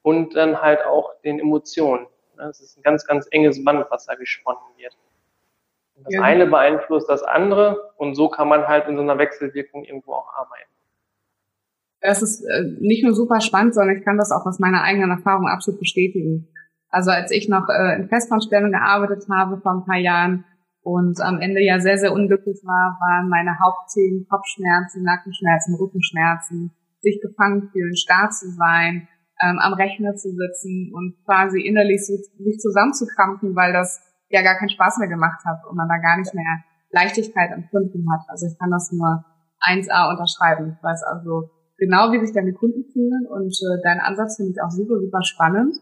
und 0.02 0.36
dann 0.36 0.62
halt 0.62 0.84
auch 0.84 1.14
den 1.22 1.40
Emotionen. 1.40 2.08
Das 2.38 2.60
ist 2.60 2.78
ein 2.78 2.84
ganz, 2.84 3.06
ganz 3.06 3.28
enges 3.32 3.64
Band, 3.64 3.86
was 3.90 4.08
da 4.08 4.16
gesponnen 4.16 4.62
wird. 4.78 4.98
Das 5.98 6.22
eine 6.22 6.48
beeinflusst 6.48 7.10
das 7.10 7.24
andere 7.24 7.94
und 7.96 8.16
so 8.16 8.28
kann 8.28 8.50
man 8.50 8.68
halt 8.68 8.88
in 8.88 8.98
so 8.98 9.02
einer 9.02 9.18
Wechselwirkung 9.18 9.86
irgendwo 9.86 10.14
auch 10.14 10.34
arbeiten 10.34 10.75
das 12.06 12.22
ist 12.22 12.44
äh, 12.44 12.64
nicht 12.80 13.04
nur 13.04 13.14
super 13.14 13.42
spannend, 13.42 13.74
sondern 13.74 13.98
ich 13.98 14.04
kann 14.04 14.18
das 14.18 14.32
auch 14.32 14.46
aus 14.46 14.60
meiner 14.60 14.84
eigenen 14.84 15.12
Erfahrung 15.12 15.48
absolut 15.48 15.80
bestätigen. 15.80 16.48
Also 16.90 17.12
als 17.12 17.32
ich 17.32 17.50
noch 17.50 17.68
äh, 17.70 17.96
in 17.96 18.08
Festanstellung 18.08 18.72
gearbeitet 18.72 19.26
habe 19.30 19.60
vor 19.62 19.74
ein 19.74 19.86
paar 19.86 19.98
Jahren 19.98 20.46
und 20.82 21.20
am 21.20 21.40
Ende 21.40 21.62
ja 21.62 21.80
sehr, 21.80 21.98
sehr 21.98 22.14
unglücklich 22.14 22.62
war, 22.64 22.98
waren 23.00 23.28
meine 23.28 23.60
Hauptthemen 23.60 24.28
Kopfschmerzen, 24.30 25.04
Nackenschmerzen, 25.04 25.76
Rückenschmerzen, 25.76 26.72
sich 27.02 27.20
gefangen 27.22 27.70
fühlen, 27.72 27.96
starr 27.96 28.30
zu 28.30 28.50
sein, 28.52 29.08
ähm, 29.42 29.60
am 29.60 29.74
Rechner 29.74 30.16
zu 30.16 30.30
sitzen 30.30 30.92
und 30.94 31.16
quasi 31.26 31.62
innerlich 31.62 32.06
sich 32.06 32.60
zusammenzukrampfen, 32.60 33.56
weil 33.56 33.74
das 33.74 34.02
ja 34.30 34.42
gar 34.42 34.58
keinen 34.58 34.70
Spaß 34.70 34.98
mehr 35.00 35.10
gemacht 35.10 35.44
hat 35.46 35.66
und 35.70 35.76
man 35.76 35.90
da 35.90 35.98
gar 35.98 36.18
nicht 36.18 36.34
mehr 36.34 36.64
Leichtigkeit 36.92 37.52
empfunden 37.52 38.06
hat. 38.12 38.30
Also 38.30 38.48
ich 38.48 38.58
kann 38.58 38.72
das 38.72 38.92
nur 38.92 39.26
1a 39.68 40.12
unterschreiben. 40.12 40.78
Ich 40.78 40.84
weiß 40.84 41.04
also 41.04 41.50
genau, 41.78 42.12
wie 42.12 42.20
sich 42.26 42.34
deine 42.34 42.54
Kunden 42.54 42.86
fühlen 42.92 43.28
und 43.28 43.54
äh, 43.54 43.82
deinen 43.84 44.00
Ansatz 44.00 44.38
finde 44.38 44.52
ich 44.52 44.62
auch 44.62 44.72
super, 44.72 45.00
super 45.00 45.24
spannend. 45.24 45.78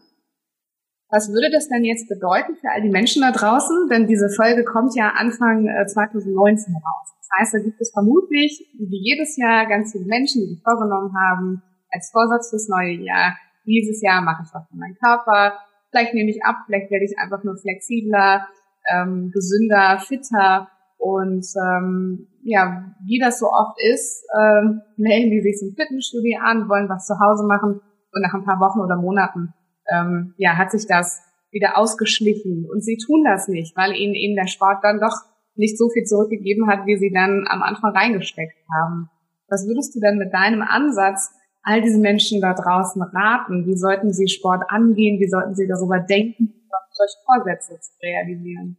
Was 1.10 1.28
würde 1.28 1.50
das 1.52 1.68
denn 1.68 1.84
jetzt 1.84 2.08
bedeuten 2.08 2.56
für 2.56 2.70
all 2.70 2.82
die 2.82 2.90
Menschen 2.90 3.22
da 3.22 3.30
draußen? 3.30 3.88
Denn 3.88 4.06
diese 4.06 4.28
Folge 4.30 4.64
kommt 4.64 4.96
ja 4.96 5.14
Anfang 5.14 5.68
äh, 5.68 5.86
2019 5.86 6.74
raus. 6.74 7.08
Das 7.20 7.28
heißt, 7.38 7.54
da 7.54 7.58
gibt 7.58 7.80
es 7.80 7.92
vermutlich, 7.92 8.66
wie 8.78 8.98
jedes 8.98 9.36
Jahr, 9.36 9.66
ganz 9.66 9.92
viele 9.92 10.06
Menschen, 10.06 10.42
die 10.42 10.54
sich 10.54 10.62
vorgenommen 10.62 11.14
haben, 11.14 11.62
als 11.90 12.10
Vorsatz 12.10 12.50
fürs 12.50 12.68
neue 12.68 12.98
Jahr, 12.98 13.36
dieses 13.66 14.02
Jahr 14.02 14.22
mache 14.22 14.42
ich 14.44 14.52
was 14.52 14.66
für 14.68 14.76
meinen 14.76 14.96
Körper, 14.96 15.54
vielleicht 15.90 16.14
nehme 16.14 16.30
ich 16.30 16.44
ab, 16.44 16.56
vielleicht 16.66 16.90
werde 16.90 17.04
ich 17.04 17.16
einfach 17.18 17.44
nur 17.44 17.56
flexibler, 17.56 18.48
ähm, 18.90 19.30
gesünder, 19.32 19.98
fitter 20.00 20.68
und 21.04 21.44
ähm, 21.60 22.28
ja, 22.44 22.94
wie 23.04 23.18
das 23.18 23.38
so 23.38 23.46
oft 23.52 23.76
ist, 23.92 24.24
ähm, 24.40 24.80
melden 24.96 25.30
die 25.30 25.42
sich 25.42 25.58
zum 25.58 25.76
Fitnessstudio 25.76 26.40
an, 26.42 26.66
wollen 26.70 26.88
was 26.88 27.06
zu 27.06 27.12
Hause 27.20 27.44
machen 27.44 27.82
und 28.10 28.22
nach 28.22 28.32
ein 28.32 28.46
paar 28.46 28.58
Wochen 28.58 28.80
oder 28.80 28.96
Monaten 28.96 29.52
ähm, 29.92 30.32
ja, 30.38 30.56
hat 30.56 30.70
sich 30.70 30.86
das 30.86 31.20
wieder 31.50 31.76
ausgeschlichen. 31.76 32.66
Und 32.72 32.82
sie 32.82 32.96
tun 32.96 33.22
das 33.22 33.48
nicht, 33.48 33.76
weil 33.76 33.92
ihnen 33.92 34.14
eben 34.14 34.34
der 34.34 34.46
Sport 34.46 34.78
dann 34.82 34.98
doch 34.98 35.28
nicht 35.56 35.76
so 35.76 35.90
viel 35.90 36.04
zurückgegeben 36.04 36.68
hat, 36.68 36.86
wie 36.86 36.96
sie 36.96 37.12
dann 37.12 37.44
am 37.50 37.62
Anfang 37.62 37.94
reingesteckt 37.94 38.56
haben. 38.74 39.10
Was 39.48 39.66
würdest 39.66 39.94
du 39.94 40.00
denn 40.00 40.16
mit 40.16 40.32
deinem 40.32 40.62
Ansatz 40.62 41.34
all 41.62 41.82
diesen 41.82 42.00
Menschen 42.00 42.40
da 42.40 42.54
draußen 42.54 43.02
raten? 43.02 43.66
Wie 43.66 43.76
sollten 43.76 44.14
sie 44.14 44.28
Sport 44.28 44.64
angehen? 44.68 45.20
Wie 45.20 45.28
sollten 45.28 45.54
sie 45.54 45.68
darüber 45.68 46.00
denken? 46.00 46.54
Solche 46.92 47.16
Vorsätze 47.26 47.78
zu 47.78 47.92
realisieren? 48.02 48.78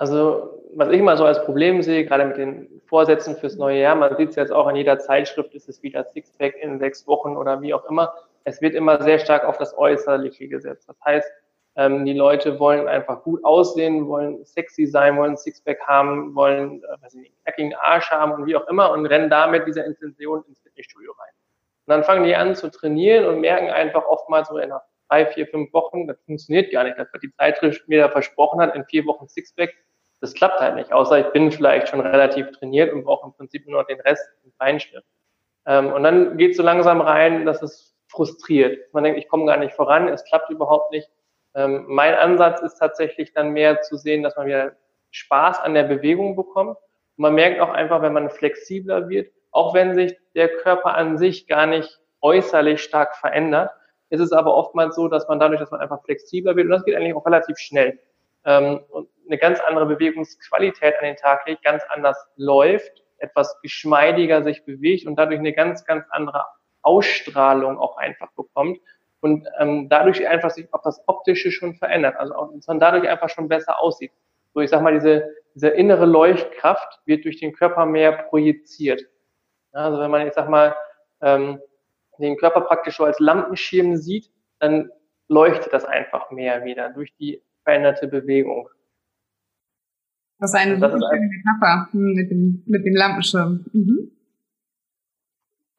Also, 0.00 0.62
was 0.76 0.88
ich 0.88 1.02
mal 1.02 1.18
so 1.18 1.26
als 1.26 1.44
Problem 1.44 1.82
sehe, 1.82 2.06
gerade 2.06 2.24
mit 2.24 2.38
den 2.38 2.80
Vorsätzen 2.86 3.36
fürs 3.36 3.56
neue 3.56 3.82
Jahr, 3.82 3.94
man 3.94 4.16
sieht 4.16 4.30
es 4.30 4.36
jetzt 4.36 4.50
auch 4.50 4.66
in 4.68 4.76
jeder 4.76 4.98
Zeitschrift, 4.98 5.54
ist 5.54 5.68
es 5.68 5.82
wieder 5.82 6.04
Sixpack 6.04 6.56
in 6.56 6.78
sechs 6.78 7.06
Wochen 7.06 7.36
oder 7.36 7.60
wie 7.60 7.74
auch 7.74 7.84
immer. 7.84 8.14
Es 8.44 8.62
wird 8.62 8.74
immer 8.74 9.02
sehr 9.02 9.18
stark 9.18 9.44
auf 9.44 9.58
das 9.58 9.76
Äußerliche 9.76 10.48
gesetzt. 10.48 10.88
Das 10.88 10.96
heißt, 11.04 11.30
ähm, 11.76 12.06
die 12.06 12.14
Leute 12.14 12.58
wollen 12.58 12.88
einfach 12.88 13.22
gut 13.24 13.44
aussehen, 13.44 14.08
wollen 14.08 14.42
sexy 14.42 14.86
sein, 14.86 15.18
wollen 15.18 15.36
Sixpack 15.36 15.80
haben, 15.86 16.34
wollen, 16.34 16.82
äh, 16.82 17.02
weiß 17.02 17.12
nicht, 17.16 17.34
knackigen 17.42 17.74
Arsch 17.74 18.10
haben 18.10 18.32
und 18.32 18.46
wie 18.46 18.56
auch 18.56 18.66
immer 18.68 18.92
und 18.92 19.04
rennen 19.04 19.28
damit 19.28 19.66
dieser 19.66 19.84
Intention 19.84 20.42
ins 20.48 20.60
Fitnessstudio 20.60 21.12
rein. 21.12 21.34
Und 21.84 21.90
dann 21.92 22.04
fangen 22.04 22.24
die 22.24 22.34
an 22.34 22.54
zu 22.54 22.70
trainieren 22.70 23.26
und 23.26 23.42
merken 23.42 23.68
einfach 23.68 24.06
oftmals 24.06 24.48
so 24.48 24.56
in 24.56 24.72
drei, 25.10 25.26
vier, 25.26 25.46
fünf 25.46 25.70
Wochen, 25.74 26.06
das 26.06 26.18
funktioniert 26.22 26.72
gar 26.72 26.84
nicht. 26.84 26.98
Das, 26.98 27.08
was 27.12 27.20
die 27.20 27.34
Zeitschrift 27.34 27.86
mir 27.86 28.00
da 28.00 28.08
versprochen 28.08 28.62
hat, 28.62 28.74
in 28.74 28.86
vier 28.86 29.04
Wochen 29.04 29.28
Sixpack, 29.28 29.74
das 30.20 30.34
klappt 30.34 30.60
halt 30.60 30.74
nicht. 30.74 30.92
Außer 30.92 31.18
ich 31.18 31.32
bin 31.32 31.50
vielleicht 31.50 31.88
schon 31.88 32.00
relativ 32.00 32.50
trainiert 32.52 32.92
und 32.92 33.04
brauche 33.04 33.26
im 33.26 33.32
Prinzip 33.32 33.66
nur 33.66 33.84
den 33.84 34.00
Rest 34.00 34.28
im 34.44 34.52
Feinschliff. 34.52 35.04
Ähm, 35.66 35.92
und 35.92 36.02
dann 36.02 36.36
geht 36.36 36.56
so 36.56 36.62
langsam 36.62 37.00
rein, 37.00 37.46
dass 37.46 37.62
es 37.62 37.94
frustriert. 38.08 38.92
Man 38.92 39.04
denkt, 39.04 39.18
ich 39.18 39.28
komme 39.28 39.46
gar 39.46 39.56
nicht 39.56 39.74
voran, 39.74 40.08
es 40.08 40.24
klappt 40.24 40.50
überhaupt 40.50 40.90
nicht. 40.92 41.08
Ähm, 41.54 41.84
mein 41.88 42.14
Ansatz 42.14 42.60
ist 42.60 42.76
tatsächlich 42.76 43.32
dann 43.32 43.50
mehr 43.50 43.80
zu 43.82 43.96
sehen, 43.96 44.22
dass 44.22 44.36
man 44.36 44.46
wieder 44.46 44.72
Spaß 45.10 45.60
an 45.60 45.74
der 45.74 45.84
Bewegung 45.84 46.36
bekommt. 46.36 46.76
Und 47.16 47.22
man 47.22 47.34
merkt 47.34 47.60
auch 47.60 47.70
einfach, 47.70 48.02
wenn 48.02 48.12
man 48.12 48.30
flexibler 48.30 49.08
wird, 49.08 49.32
auch 49.52 49.74
wenn 49.74 49.94
sich 49.94 50.16
der 50.34 50.48
Körper 50.48 50.94
an 50.94 51.18
sich 51.18 51.46
gar 51.46 51.66
nicht 51.66 52.00
äußerlich 52.20 52.82
stark 52.82 53.16
verändert, 53.16 53.70
ist 54.10 54.20
es 54.20 54.32
aber 54.32 54.54
oftmals 54.54 54.96
so, 54.96 55.08
dass 55.08 55.28
man 55.28 55.40
dadurch, 55.40 55.60
dass 55.60 55.70
man 55.70 55.80
einfach 55.80 56.02
flexibler 56.04 56.56
wird, 56.56 56.66
und 56.66 56.72
das 56.72 56.84
geht 56.84 56.96
eigentlich 56.96 57.14
auch 57.14 57.26
relativ 57.26 57.58
schnell, 57.58 57.98
ähm, 58.44 58.80
und 58.90 59.08
eine 59.30 59.38
ganz 59.38 59.60
andere 59.60 59.86
Bewegungsqualität 59.86 60.94
an 60.98 61.04
den 61.04 61.16
Tag 61.16 61.46
legt, 61.46 61.62
ganz 61.62 61.84
anders 61.88 62.18
läuft, 62.36 63.04
etwas 63.18 63.60
geschmeidiger 63.62 64.42
sich 64.42 64.64
bewegt 64.64 65.06
und 65.06 65.16
dadurch 65.16 65.38
eine 65.38 65.52
ganz, 65.52 65.84
ganz 65.84 66.04
andere 66.10 66.44
Ausstrahlung 66.82 67.78
auch 67.78 67.96
einfach 67.96 68.32
bekommt 68.32 68.78
und 69.20 69.46
ähm, 69.58 69.88
dadurch 69.88 70.26
einfach 70.26 70.50
sich 70.50 70.72
auch 70.72 70.82
das 70.82 71.02
Optische 71.06 71.52
schon 71.52 71.74
verändert, 71.74 72.16
also 72.16 72.34
auch, 72.34 72.52
dass 72.54 72.66
man 72.66 72.80
dadurch 72.80 73.08
einfach 73.08 73.28
schon 73.28 73.48
besser 73.48 73.80
aussieht. 73.80 74.12
So, 74.54 74.60
ich 74.60 74.70
sag 74.70 74.82
mal, 74.82 74.94
diese, 74.94 75.28
diese 75.54 75.68
innere 75.68 76.06
Leuchtkraft 76.06 77.00
wird 77.04 77.24
durch 77.24 77.38
den 77.38 77.52
Körper 77.52 77.86
mehr 77.86 78.12
projiziert. 78.12 79.02
Also 79.72 80.00
wenn 80.00 80.10
man, 80.10 80.26
ich 80.26 80.32
sag 80.32 80.48
mal, 80.48 80.74
ähm, 81.20 81.60
den 82.18 82.36
Körper 82.36 82.62
praktisch 82.62 82.96
so 82.96 83.04
als 83.04 83.20
Lampenschirm 83.20 83.96
sieht, 83.96 84.30
dann 84.58 84.90
leuchtet 85.28 85.72
das 85.72 85.84
einfach 85.84 86.30
mehr 86.30 86.64
wieder 86.64 86.90
durch 86.90 87.14
die 87.16 87.42
veränderte 87.62 88.08
Bewegung. 88.08 88.68
Das 90.40 90.50
ist 90.52 90.58
eine 90.58 90.74
also 90.74 90.98
super 90.98 91.08
schöne 91.12 91.28
Metapher 91.28 91.88
mit 91.92 92.30
dem, 92.30 92.62
mit 92.66 92.84
dem 92.86 92.94
Lampenschirm. 92.94 93.66
Mhm. 93.72 94.10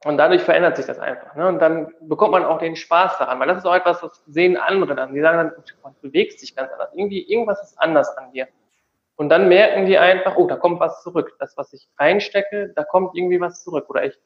Und 0.03 0.17
dadurch 0.17 0.41
verändert 0.41 0.77
sich 0.77 0.85
das 0.85 0.99
einfach. 0.99 1.35
Ne? 1.35 1.47
Und 1.47 1.59
dann 1.59 1.91
bekommt 2.01 2.31
man 2.31 2.43
auch 2.43 2.59
den 2.59 2.75
Spaß 2.75 3.19
daran, 3.19 3.39
weil 3.39 3.47
das 3.47 3.59
ist 3.59 3.65
auch 3.65 3.75
etwas, 3.75 4.01
das 4.01 4.23
sehen 4.25 4.57
andere 4.57 4.95
dann. 4.95 5.13
Die 5.13 5.21
sagen 5.21 5.37
dann, 5.37 5.63
man 5.83 5.95
bewegt 6.01 6.39
sich 6.39 6.55
ganz 6.55 6.71
anders. 6.71 6.89
Irgendwie, 6.95 7.21
irgendwas 7.21 7.61
ist 7.61 7.79
anders 7.79 8.15
an 8.17 8.31
dir. 8.31 8.47
Und 9.15 9.29
dann 9.29 9.47
merken 9.47 9.85
die 9.85 9.99
einfach, 9.99 10.37
oh, 10.37 10.47
da 10.47 10.55
kommt 10.55 10.79
was 10.79 11.03
zurück. 11.03 11.35
Das, 11.39 11.55
was 11.55 11.73
ich 11.73 11.87
reinstecke, 11.99 12.73
da 12.75 12.83
kommt 12.83 13.15
irgendwie 13.15 13.39
was 13.39 13.63
zurück. 13.63 13.89
Oder 13.89 14.05
ich 14.05 14.19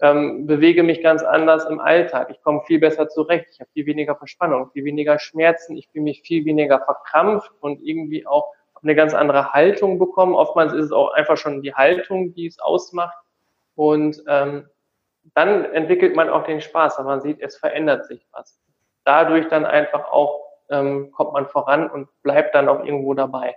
ähm, 0.00 0.46
bewege 0.46 0.82
mich 0.82 1.02
ganz 1.02 1.22
anders 1.22 1.66
im 1.66 1.80
Alltag. 1.80 2.30
Ich 2.30 2.40
komme 2.42 2.62
viel 2.66 2.80
besser 2.80 3.08
zurecht. 3.08 3.46
Ich 3.52 3.60
habe 3.60 3.70
viel 3.72 3.84
weniger 3.84 4.16
Verspannung, 4.16 4.70
viel 4.70 4.84
weniger 4.84 5.18
Schmerzen. 5.18 5.76
Ich 5.76 5.88
fühle 5.88 6.04
mich 6.04 6.22
viel 6.22 6.46
weniger 6.46 6.80
verkrampft 6.80 7.52
und 7.60 7.82
irgendwie 7.82 8.26
auch 8.26 8.50
eine 8.82 8.94
ganz 8.94 9.14
andere 9.14 9.52
Haltung 9.52 9.98
bekommen. 9.98 10.34
Oftmals 10.34 10.72
ist 10.72 10.86
es 10.86 10.92
auch 10.92 11.12
einfach 11.12 11.36
schon 11.36 11.62
die 11.62 11.74
Haltung, 11.74 12.32
die 12.34 12.46
es 12.46 12.58
ausmacht. 12.58 13.16
Und 13.74 14.22
ähm, 14.28 14.68
dann 15.34 15.64
entwickelt 15.64 16.16
man 16.16 16.28
auch 16.28 16.44
den 16.44 16.60
Spaß, 16.60 16.98
weil 16.98 17.04
man 17.04 17.20
sieht, 17.20 17.40
es 17.40 17.56
verändert 17.56 18.06
sich 18.06 18.26
was. 18.32 18.60
Dadurch 19.04 19.48
dann 19.48 19.64
einfach 19.64 20.10
auch 20.10 20.40
ähm, 20.70 21.10
kommt 21.12 21.32
man 21.32 21.46
voran 21.46 21.90
und 21.90 22.08
bleibt 22.22 22.54
dann 22.54 22.68
auch 22.68 22.84
irgendwo 22.84 23.14
dabei. 23.14 23.54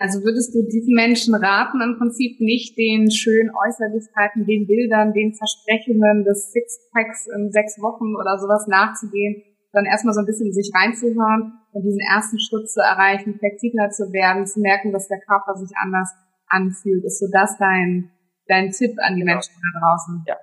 Also 0.00 0.22
würdest 0.22 0.54
du 0.54 0.62
diesen 0.62 0.94
Menschen 0.94 1.34
raten, 1.34 1.80
im 1.80 1.98
Prinzip 1.98 2.40
nicht 2.40 2.78
den 2.78 3.10
schönen 3.10 3.50
Äußerlichkeiten, 3.50 4.46
den 4.46 4.66
Bildern, 4.66 5.12
den 5.12 5.34
Versprechungen 5.34 6.24
des 6.24 6.52
Sixpacks 6.52 7.26
in 7.26 7.50
sechs 7.50 7.80
Wochen 7.82 8.14
oder 8.14 8.38
sowas 8.38 8.68
nachzugehen, 8.68 9.42
sondern 9.78 9.92
erstmal 9.92 10.14
so 10.14 10.20
ein 10.20 10.26
bisschen 10.26 10.52
sich 10.52 10.72
reinzuhören 10.74 11.52
und 11.72 11.82
diesen 11.84 12.00
ersten 12.00 12.38
Schritt 12.40 12.68
zu 12.68 12.80
erreichen, 12.80 13.38
flexibler 13.38 13.90
zu 13.90 14.12
werden, 14.12 14.44
zu 14.44 14.58
merken, 14.58 14.92
dass 14.92 15.06
der 15.06 15.20
Körper 15.20 15.54
sich 15.54 15.70
anders 15.80 16.12
anfühlt. 16.48 17.04
Ist 17.04 17.20
so 17.20 17.26
das 17.32 17.56
dein, 17.58 18.10
dein 18.48 18.72
Tipp 18.72 18.96
an 19.00 19.14
die 19.14 19.20
genau. 19.20 19.34
Menschen 19.34 19.54
da 19.54 19.80
draußen? 19.80 20.24
Ja. 20.26 20.36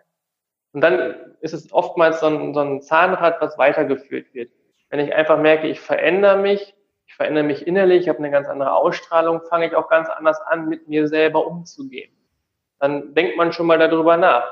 Und 0.72 0.82
dann 0.82 1.16
ist 1.42 1.54
es 1.54 1.74
oftmals 1.74 2.22
so 2.22 2.28
ein, 2.28 2.54
so 2.54 2.62
ein 2.62 2.82
Zahnrad, 2.82 3.42
was 3.42 3.58
weitergeführt 3.58 4.34
wird. 4.34 4.52
Wenn 4.90 5.02
ich 5.02 5.14
einfach 5.14 5.38
merke, 5.38 5.68
ich 5.68 5.82
verändere 5.82 6.38
mich, 6.38 6.74
ich 7.06 7.16
verändere 7.16 7.44
mich 7.44 7.68
innerlich, 7.68 8.04
ich 8.04 8.10
habe 8.10 8.20
eine 8.20 8.32
ganz 8.32 8.48
andere 8.48 8.74
Ausstrahlung, 8.74 9.42
fange 9.50 9.68
ich 9.68 9.76
auch 9.76 9.90
ganz 9.90 10.08
anders 10.08 10.40
an, 10.48 10.70
mit 10.70 10.88
mir 10.88 11.10
selber 11.10 11.46
umzugehen. 11.46 12.12
Dann 12.80 13.14
denkt 13.14 13.36
man 13.36 13.52
schon 13.52 13.68
mal 13.68 13.80
darüber 13.80 14.16
nach. 14.16 14.50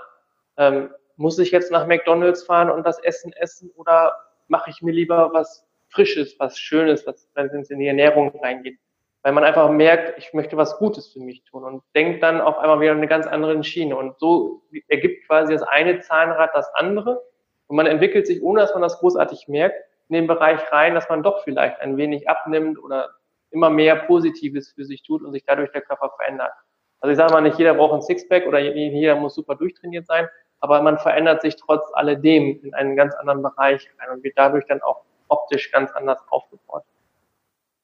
Ähm, 0.57 0.89
muss 1.15 1.39
ich 1.39 1.51
jetzt 1.51 1.71
nach 1.71 1.87
McDonalds 1.87 2.43
fahren 2.43 2.69
und 2.69 2.85
das 2.85 2.99
Essen 2.99 3.31
essen 3.31 3.71
oder 3.75 4.13
mache 4.47 4.69
ich 4.69 4.81
mir 4.81 4.91
lieber 4.91 5.31
was 5.33 5.67
Frisches, 5.89 6.39
was 6.39 6.57
Schönes, 6.57 7.05
was 7.05 7.29
wenn 7.35 7.61
es 7.61 7.69
in 7.69 7.79
die 7.79 7.87
Ernährung 7.87 8.33
reingeht? 8.41 8.79
Weil 9.21 9.33
man 9.33 9.43
einfach 9.43 9.69
merkt, 9.69 10.17
ich 10.17 10.33
möchte 10.33 10.57
was 10.57 10.77
Gutes 10.77 11.13
für 11.13 11.19
mich 11.19 11.43
tun 11.45 11.63
und 11.63 11.83
denkt 11.95 12.23
dann 12.23 12.41
auf 12.41 12.57
einmal 12.57 12.81
wieder 12.81 12.91
eine 12.91 13.07
ganz 13.07 13.25
andere 13.25 13.63
Schiene. 13.63 13.95
Und 13.95 14.19
so 14.19 14.63
ergibt 14.89 15.27
quasi 15.27 15.53
das 15.53 15.63
eine 15.63 15.99
Zahnrad 15.99 16.51
das 16.53 16.67
andere. 16.75 17.21
Und 17.67 17.77
man 17.77 17.85
entwickelt 17.85 18.27
sich, 18.27 18.41
ohne 18.41 18.61
dass 18.61 18.73
man 18.73 18.81
das 18.81 18.99
großartig 18.99 19.47
merkt, 19.47 19.77
in 20.09 20.15
den 20.15 20.27
Bereich 20.27 20.59
rein, 20.71 20.93
dass 20.93 21.07
man 21.09 21.23
doch 21.23 21.43
vielleicht 21.43 21.79
ein 21.79 21.95
wenig 21.95 22.27
abnimmt 22.27 22.77
oder 22.77 23.09
immer 23.51 23.69
mehr 23.69 23.95
Positives 23.95 24.73
für 24.73 24.83
sich 24.83 25.03
tut 25.03 25.23
und 25.23 25.31
sich 25.31 25.45
dadurch 25.45 25.71
der 25.71 25.81
Körper 25.81 26.11
verändert. 26.17 26.51
Also 26.99 27.11
ich 27.11 27.17
sage 27.17 27.33
mal, 27.33 27.41
nicht 27.41 27.57
jeder 27.57 27.75
braucht 27.75 27.93
ein 27.93 28.01
Sixpack 28.01 28.45
oder 28.47 28.59
jeder 28.59 29.15
muss 29.15 29.35
super 29.35 29.55
durchtrainiert 29.55 30.05
sein, 30.05 30.27
aber 30.63 30.81
man 30.81 30.97
verändert 30.97 31.41
sich 31.41 31.57
trotz 31.57 31.83
alledem 31.91 32.61
in 32.63 32.73
einen 32.73 32.95
ganz 32.95 33.13
anderen 33.15 33.41
Bereich 33.41 33.85
rein 33.99 34.15
und 34.15 34.23
wird 34.23 34.37
dadurch 34.37 34.65
dann 34.65 34.81
auch 34.81 35.03
optisch 35.27 35.69
ganz 35.73 35.91
anders 35.91 36.19
aufgebaut. 36.29 36.85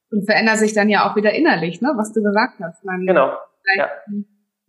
Und 0.10 0.24
verändert 0.24 0.60
sich 0.60 0.74
dann 0.74 0.88
ja 0.88 1.04
auch 1.04 1.18
wieder 1.18 1.34
innerlich, 1.34 1.82
ne, 1.82 1.92
was 1.98 2.14
du 2.14 2.24
gesagt 2.24 2.58
hast. 2.64 2.86
Man 2.86 3.06
genau. 3.06 3.36
Ja. 3.76 3.90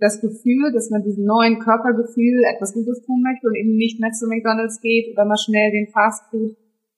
Das 0.00 0.20
Gefühl, 0.20 0.72
dass 0.74 0.90
man 0.90 1.04
diesem 1.04 1.24
neuen 1.24 1.60
Körpergefühl 1.60 2.42
etwas 2.52 2.74
Gutes 2.74 3.00
tun 3.06 3.22
möchte 3.22 3.46
und 3.46 3.54
eben 3.54 3.76
nicht 3.76 4.00
mehr 4.00 4.10
zu 4.10 4.26
McDonalds 4.26 4.80
geht 4.80 5.14
oder 5.14 5.24
mal 5.24 5.38
schnell 5.38 5.70
den 5.70 5.86
Fastfood 5.92 6.56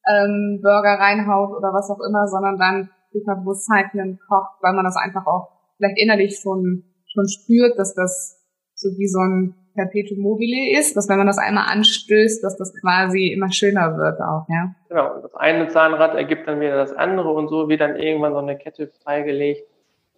ähm, 0.09 0.61
Burger 0.63 0.97
reinhaut 0.97 1.55
oder 1.55 1.75
was 1.75 1.91
auch 1.91 2.01
immer, 2.01 2.27
sondern 2.27 2.57
dann 2.57 2.89
sich 3.13 3.27
mal 3.27 3.37
bewusst 3.37 3.69
kocht, 3.69 4.63
weil 4.63 4.73
man 4.73 4.87
das 4.87 4.97
einfach 4.97 5.27
auch 5.27 5.61
vielleicht 5.77 6.01
innerlich 6.01 6.41
schon, 6.41 6.85
schon 7.05 7.29
spürt, 7.29 7.79
dass 7.79 7.93
das 7.93 8.41
so 8.75 8.89
wie 8.97 9.07
so 9.07 9.21
ein 9.21 9.62
Perpetuum 9.75 10.21
mobile 10.21 10.79
ist, 10.79 10.97
dass 10.97 11.09
wenn 11.09 11.19
man 11.19 11.27
das 11.27 11.39
einmal 11.39 11.71
anstößt, 11.71 12.43
dass 12.43 12.57
das 12.57 12.73
quasi 12.81 13.29
immer 13.29 13.53
schöner 13.53 13.97
wird 13.97 14.21
auch, 14.21 14.47
ja. 14.49 14.75
Genau, 14.89 15.21
das 15.21 15.35
eine 15.35 15.69
Zahnrad 15.69 16.15
ergibt 16.15 16.47
dann 16.47 16.61
wieder 16.61 16.77
das 16.77 16.93
andere 16.93 17.31
und 17.31 17.49
so 17.49 17.69
wird 17.69 17.81
dann 17.81 17.97
irgendwann 17.97 18.33
so 18.33 18.39
eine 18.39 18.57
Kette 18.57 18.89
freigelegt, 19.03 19.67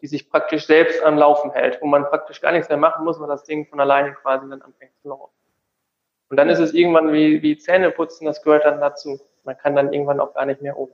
die 0.02 0.06
sich 0.06 0.28
praktisch 0.28 0.66
selbst 0.66 1.02
am 1.02 1.16
Laufen 1.16 1.52
hält, 1.52 1.80
wo 1.80 1.86
man 1.86 2.04
praktisch 2.04 2.40
gar 2.40 2.52
nichts 2.52 2.68
mehr 2.68 2.78
machen 2.78 3.04
muss, 3.04 3.20
weil 3.20 3.28
das 3.28 3.44
Ding 3.44 3.66
von 3.66 3.80
alleine 3.80 4.12
quasi 4.12 4.48
dann 4.48 4.62
anfängt 4.62 4.92
zu 5.02 5.08
laufen. 5.08 5.32
Und 6.28 6.36
dann 6.36 6.48
ist 6.48 6.58
es 6.58 6.74
irgendwann 6.74 7.12
wie, 7.12 7.42
wie 7.42 7.56
Zähne 7.56 7.90
putzen, 7.90 8.24
das 8.24 8.42
gehört 8.42 8.64
dann 8.64 8.80
dazu. 8.80 9.20
Man 9.44 9.56
kann 9.56 9.76
dann 9.76 9.92
irgendwann 9.92 10.20
auch 10.20 10.34
gar 10.34 10.46
nicht 10.46 10.62
mehr 10.62 10.76
ohne. 10.76 10.92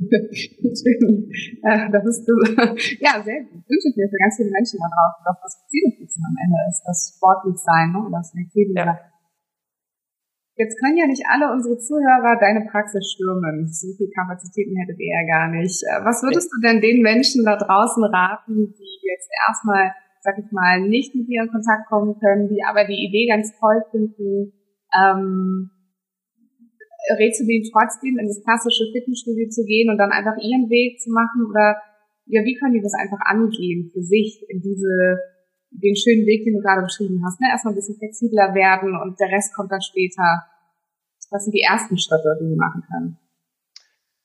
Äh, 0.00 1.90
das 1.92 2.04
ist 2.06 2.24
ja 3.00 3.20
sehr 3.22 3.44
gut. 3.44 3.60
Ich 3.60 3.68
wünsche 3.68 3.92
dir 3.92 4.08
für 4.08 4.16
ganz 4.16 4.36
viele 4.36 4.50
Menschen 4.50 4.80
da 4.80 4.88
draußen, 4.88 5.22
dass 5.28 5.38
das 5.44 5.54
Zähneputzen 5.68 6.24
am 6.24 6.36
Ende 6.40 6.56
ist, 6.68 6.82
das 6.86 7.12
sportlich 7.16 7.58
sein, 7.60 7.92
ne? 7.92 8.08
das 8.10 8.32
flexibel 8.32 8.74
ja. 8.76 8.98
Jetzt 10.56 10.76
können 10.80 10.96
ja 10.96 11.06
nicht 11.06 11.24
alle 11.24 11.52
unsere 11.52 11.78
Zuhörer 11.78 12.36
deine 12.38 12.68
Praxis 12.68 13.12
stürmen. 13.12 13.68
So 13.68 13.96
viel 13.96 14.10
Kapazitäten 14.12 14.76
hättet 14.76 15.00
ihr 15.00 15.08
ja 15.08 15.24
gar 15.24 15.48
nicht. 15.48 15.82
Äh, 15.84 16.04
was 16.04 16.22
würdest 16.22 16.52
du 16.52 16.60
denn 16.60 16.80
den 16.80 17.00
Menschen 17.00 17.44
da 17.44 17.56
draußen 17.56 18.04
raten, 18.04 18.72
die 18.76 19.00
jetzt 19.04 19.28
erstmal, 19.48 19.92
sag 20.20 20.36
ich 20.38 20.52
mal, 20.52 20.80
nicht 20.80 21.14
mit 21.14 21.28
dir 21.28 21.44
in 21.44 21.52
Kontakt 21.52 21.88
kommen 21.88 22.18
können, 22.20 22.48
die 22.48 22.64
aber 22.64 22.84
die 22.84 23.04
Idee 23.04 23.28
ganz 23.28 23.52
toll 23.58 23.84
finden, 23.90 24.52
ähm, 24.92 25.70
rätst 27.16 27.40
du 27.40 27.46
denen 27.46 27.64
trotzdem 27.72 28.18
in 28.18 28.26
das 28.26 28.42
klassische 28.42 28.84
Fitnessstudio 28.92 29.48
zu 29.48 29.64
gehen 29.64 29.90
und 29.90 29.98
dann 29.98 30.12
einfach 30.12 30.36
ihren 30.36 30.68
Weg 30.68 31.00
zu 31.00 31.10
machen 31.10 31.48
oder 31.48 31.80
ja, 32.26 32.44
wie 32.44 32.54
können 32.54 32.74
die 32.74 32.82
das 32.82 32.94
einfach 32.94 33.18
angehen 33.24 33.90
für 33.92 34.02
sich 34.02 34.44
in 34.48 34.60
diese 34.60 35.18
den 35.70 35.96
schönen 35.96 36.26
Weg, 36.26 36.44
den 36.44 36.54
du 36.54 36.60
gerade 36.60 36.82
beschrieben 36.82 37.22
hast, 37.24 37.40
ne? 37.40 37.46
Erstmal 37.50 37.72
ein 37.72 37.76
bisschen 37.76 37.96
flexibler 37.96 38.54
werden 38.54 38.98
und 39.00 39.18
der 39.20 39.30
Rest 39.30 39.54
kommt 39.54 39.70
dann 39.70 39.82
später. 39.82 40.46
Was 41.30 41.44
sind 41.44 41.54
die 41.54 41.62
ersten 41.62 41.96
Schritte, 41.96 42.36
die 42.40 42.48
wir 42.48 42.56
machen 42.56 42.82
können? 42.90 43.18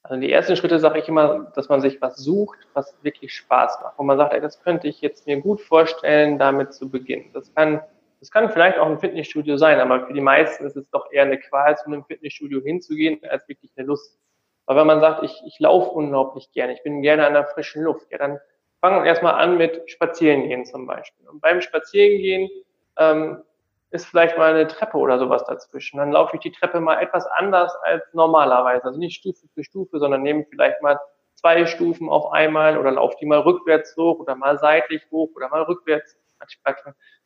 Also 0.01 0.19
die 0.19 0.31
ersten 0.31 0.55
Schritte 0.55 0.79
sage 0.79 0.99
ich 0.99 1.07
immer, 1.07 1.51
dass 1.55 1.69
man 1.69 1.81
sich 1.81 2.01
was 2.01 2.17
sucht, 2.17 2.57
was 2.73 2.95
wirklich 3.03 3.33
Spaß 3.33 3.79
macht. 3.83 3.97
Wo 3.97 4.03
man 4.03 4.17
sagt, 4.17 4.33
ey, 4.33 4.41
das 4.41 4.61
könnte 4.61 4.87
ich 4.87 5.01
jetzt 5.01 5.27
mir 5.27 5.39
gut 5.39 5.61
vorstellen, 5.61 6.39
damit 6.39 6.73
zu 6.73 6.89
beginnen. 6.89 7.29
Das 7.33 7.53
kann, 7.53 7.81
das 8.19 8.31
kann 8.31 8.49
vielleicht 8.49 8.77
auch 8.77 8.87
ein 8.87 8.99
Fitnessstudio 8.99 9.57
sein, 9.57 9.79
aber 9.79 10.07
für 10.07 10.13
die 10.13 10.21
meisten 10.21 10.65
ist 10.65 10.75
es 10.75 10.89
doch 10.89 11.11
eher 11.11 11.23
eine 11.23 11.39
Qual, 11.39 11.77
zu 11.77 11.85
einem 11.85 12.03
Fitnessstudio 12.05 12.61
hinzugehen, 12.61 13.19
als 13.29 13.47
wirklich 13.47 13.71
eine 13.75 13.87
Lust. 13.87 14.17
Aber 14.65 14.81
wenn 14.81 14.87
man 14.87 14.99
sagt, 14.99 15.23
ich, 15.23 15.41
ich 15.45 15.59
laufe 15.59 15.91
unglaublich 15.91 16.51
gerne, 16.51 16.73
ich 16.73 16.83
bin 16.83 17.01
gerne 17.01 17.27
an 17.27 17.33
der 17.33 17.45
frischen 17.45 17.83
Luft, 17.83 18.11
ja, 18.11 18.17
dann 18.17 18.39
fangen 18.81 19.03
wir 19.03 19.05
erstmal 19.05 19.35
an 19.35 19.57
mit 19.57 19.89
Spazierengehen 19.89 20.65
zum 20.65 20.87
Beispiel. 20.87 21.27
Und 21.27 21.41
beim 21.41 21.61
Spazierengehen 21.61 22.49
ähm, 22.97 23.43
ist 23.91 24.05
vielleicht 24.05 24.37
mal 24.37 24.53
eine 24.53 24.67
Treppe 24.67 24.97
oder 24.97 25.19
sowas 25.19 25.43
dazwischen. 25.45 25.97
Dann 25.97 26.11
laufe 26.11 26.35
ich 26.35 26.41
die 26.41 26.51
Treppe 26.51 26.79
mal 26.79 27.01
etwas 27.01 27.25
anders 27.27 27.75
als 27.83 28.03
normalerweise. 28.13 28.85
Also 28.85 28.99
nicht 28.99 29.17
Stufe 29.17 29.47
für 29.53 29.63
Stufe, 29.63 29.99
sondern 29.99 30.21
nehme 30.21 30.45
vielleicht 30.49 30.81
mal 30.81 30.99
zwei 31.35 31.65
Stufen 31.65 32.09
auf 32.09 32.31
einmal 32.31 32.77
oder 32.77 32.91
laufe 32.91 33.15
die 33.19 33.25
mal 33.25 33.39
rückwärts 33.39 33.95
hoch 33.97 34.19
oder 34.19 34.35
mal 34.35 34.57
seitlich 34.57 35.03
hoch 35.11 35.29
oder 35.35 35.49
mal 35.49 35.63
rückwärts. 35.63 36.17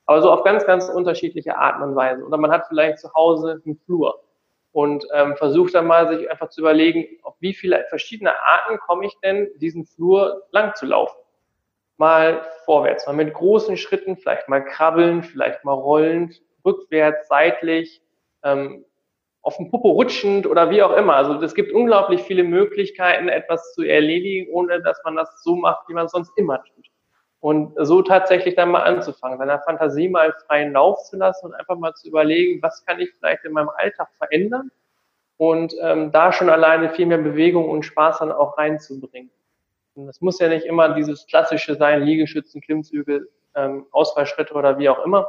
Aber 0.10 0.24
so 0.24 0.32
auf 0.32 0.44
ganz, 0.44 0.66
ganz 0.66 0.90
unterschiedliche 0.90 1.56
Arten 1.56 1.84
und 1.84 1.96
Weisen. 1.96 2.24
Oder 2.24 2.38
man 2.38 2.50
hat 2.50 2.66
vielleicht 2.68 2.98
zu 2.98 3.14
Hause 3.14 3.62
einen 3.64 3.78
Flur 3.78 4.24
und 4.72 5.06
ähm, 5.14 5.36
versucht 5.38 5.76
dann 5.76 5.86
mal 5.86 6.08
sich 6.08 6.32
einfach 6.32 6.50
zu 6.50 6.62
überlegen, 6.62 7.06
auf 7.22 7.36
wie 7.42 7.54
viele 7.54 7.86
verschiedene 7.90 8.32
Arten 8.44 8.80
komme 8.80 9.06
ich 9.06 9.16
denn, 9.24 9.52
diesen 9.58 9.86
Flur 9.86 10.48
lang 10.50 10.74
zu 10.74 10.88
laufen. 10.88 11.16
Mal 11.98 12.42
vorwärts, 12.66 13.06
mal 13.06 13.14
mit 13.14 13.36
großen 13.36 13.78
Schritten, 13.78 14.18
vielleicht 14.18 14.50
mal 14.50 14.66
krabbeln, 14.66 15.22
vielleicht 15.22 15.64
mal 15.64 15.74
rollend, 15.74 16.42
rückwärts, 16.66 17.28
seitlich, 17.28 18.02
ähm, 18.42 18.86
auf 19.44 19.58
dem 19.58 19.70
Popo 19.70 19.92
rutschend 19.92 20.48
oder 20.48 20.72
wie 20.72 20.82
auch 20.82 20.98
immer. 20.98 21.18
Also 21.18 21.36
es 21.36 21.54
gibt 21.54 21.72
unglaublich 21.72 22.24
viele 22.24 22.42
Möglichkeiten, 22.42 23.30
etwas 23.30 23.76
zu 23.76 23.84
erledigen, 23.84 24.52
ohne 24.52 24.82
dass 24.82 25.00
man 25.04 25.16
das 25.16 25.44
so 25.44 25.56
macht, 25.56 25.88
wie 25.88 25.94
man 25.94 26.08
es 26.08 26.14
sonst 26.14 26.36
immer 26.36 26.64
tut. 26.64 26.88
Und 27.42 27.74
so 27.78 28.02
tatsächlich 28.02 28.56
dann 28.56 28.72
mal 28.72 28.84
anzufangen, 28.84 29.38
seiner 29.38 29.60
Fantasie 29.60 30.10
mal 30.10 30.34
freien 30.46 30.74
Lauf 30.74 31.04
zu 31.06 31.16
lassen 31.16 31.48
und 31.48 31.54
einfach 31.54 31.78
mal 31.78 31.94
zu 31.94 32.10
überlegen, 32.10 32.62
was 32.62 32.86
kann 32.86 33.00
ich 33.00 33.14
vielleicht 33.14 33.46
in 33.46 33.54
meinem 33.54 33.70
Alltag 33.70 34.10
verändern 34.18 34.72
und 35.38 35.74
ähm, 35.82 36.12
da 36.12 36.34
schon 36.34 36.50
alleine 36.50 36.90
viel 36.90 37.06
mehr 37.06 37.18
Bewegung 37.18 37.70
und 37.70 37.84
Spaß 37.84 38.20
dann 38.20 38.34
auch 38.34 38.58
reinzubringen. 38.58 39.32
Und 39.96 40.08
das 40.08 40.20
muss 40.20 40.40
ja 40.40 40.50
nicht 40.50 40.66
immer 40.66 40.94
dieses 40.94 41.28
klassische 41.28 41.76
sein, 41.76 42.04
Liegestützen, 42.04 42.60
Klimmzüge, 42.60 43.30
ähm, 43.56 43.86
Ausfallschritte 43.92 44.54
oder 44.54 44.78
wie 44.78 44.90
auch 44.90 45.06
immer, 45.06 45.28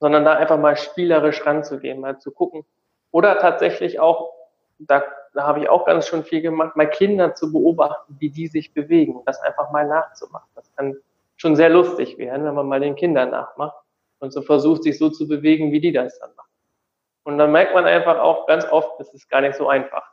sondern 0.00 0.24
da 0.24 0.34
einfach 0.34 0.58
mal 0.58 0.76
spielerisch 0.76 1.46
ranzugehen, 1.46 2.00
mal 2.00 2.18
zu 2.18 2.32
gucken. 2.32 2.64
Oder 3.12 3.38
tatsächlich 3.38 4.00
auch, 4.00 4.32
da, 4.80 5.04
da 5.34 5.46
habe 5.46 5.60
ich 5.60 5.68
auch 5.68 5.86
ganz 5.86 6.08
schon 6.08 6.24
viel 6.24 6.42
gemacht, 6.42 6.76
mal 6.76 6.90
Kinder 6.90 7.34
zu 7.34 7.52
beobachten, 7.52 8.16
wie 8.18 8.30
die 8.30 8.48
sich 8.48 8.74
bewegen, 8.74 9.22
das 9.24 9.40
einfach 9.40 9.70
mal 9.70 9.86
nachzumachen. 9.86 10.48
Das 10.56 10.68
kann 10.74 10.96
schon 11.38 11.56
sehr 11.56 11.70
lustig 11.70 12.18
werden, 12.18 12.44
wenn 12.44 12.54
man 12.54 12.68
mal 12.68 12.80
den 12.80 12.96
Kindern 12.96 13.30
nachmacht 13.30 13.76
und 14.18 14.32
so 14.32 14.42
versucht, 14.42 14.82
sich 14.82 14.98
so 14.98 15.08
zu 15.08 15.26
bewegen, 15.26 15.72
wie 15.72 15.80
die 15.80 15.92
das 15.92 16.18
dann 16.18 16.34
machen. 16.36 16.50
Und 17.24 17.38
dann 17.38 17.52
merkt 17.52 17.74
man 17.74 17.86
einfach 17.86 18.18
auch 18.18 18.46
ganz 18.46 18.64
oft, 18.70 19.00
es 19.00 19.12
ist 19.14 19.28
gar 19.28 19.40
nicht 19.40 19.54
so 19.54 19.68
einfach, 19.68 20.12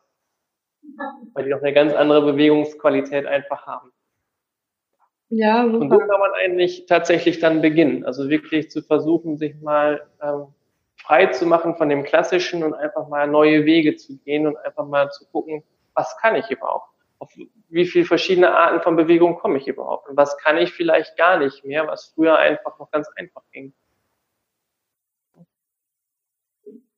weil 1.33 1.45
die 1.45 1.49
noch 1.49 1.61
eine 1.61 1.73
ganz 1.73 1.93
andere 1.93 2.21
Bewegungsqualität 2.21 3.25
einfach 3.25 3.65
haben. 3.65 3.91
Ja, 5.29 5.65
super. 5.65 5.79
Und 5.79 5.89
so 5.89 5.97
kann 5.97 6.19
man 6.19 6.31
eigentlich 6.33 6.85
tatsächlich 6.85 7.39
dann 7.39 7.61
beginnen. 7.61 8.05
Also 8.05 8.29
wirklich 8.29 8.69
zu 8.69 8.83
versuchen, 8.83 9.37
sich 9.37 9.59
mal 9.61 10.07
ähm, 10.21 10.53
frei 10.97 11.27
zu 11.27 11.47
machen 11.47 11.75
von 11.75 11.89
dem 11.89 12.03
Klassischen 12.03 12.63
und 12.63 12.73
einfach 12.75 13.07
mal 13.07 13.27
neue 13.27 13.65
Wege 13.65 13.95
zu 13.95 14.17
gehen 14.19 14.45
und 14.45 14.57
einfach 14.57 14.85
mal 14.85 15.09
zu 15.09 15.25
gucken, 15.31 15.63
was 15.95 16.15
kann 16.17 16.35
ich 16.35 16.49
überhaupt? 16.51 16.94
Auf 17.25 17.33
wie 17.69 17.85
viele 17.85 18.05
verschiedene 18.05 18.51
Arten 18.51 18.81
von 18.81 18.95
Bewegung 18.95 19.37
komme 19.37 19.57
ich 19.57 19.67
überhaupt? 19.67 20.07
Und 20.07 20.15
was 20.15 20.37
kann 20.37 20.57
ich 20.57 20.71
vielleicht 20.71 21.17
gar 21.17 21.39
nicht 21.39 21.65
mehr, 21.65 21.87
was 21.87 22.13
früher 22.13 22.37
einfach 22.37 22.77
noch 22.77 22.91
ganz 22.91 23.07
einfach 23.17 23.41
ging? 23.51 23.73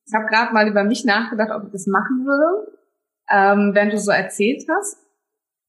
Ich 0.06 0.14
habe 0.14 0.26
gerade 0.26 0.52
mal 0.52 0.68
über 0.68 0.84
mich 0.84 1.06
nachgedacht, 1.06 1.50
ob 1.50 1.64
ich 1.64 1.72
das 1.72 1.86
machen 1.86 2.26
würde, 2.26 2.78
ähm, 3.30 3.74
wenn 3.74 3.88
du 3.88 3.98
so 3.98 4.10
erzählt 4.10 4.64
hast. 4.68 4.98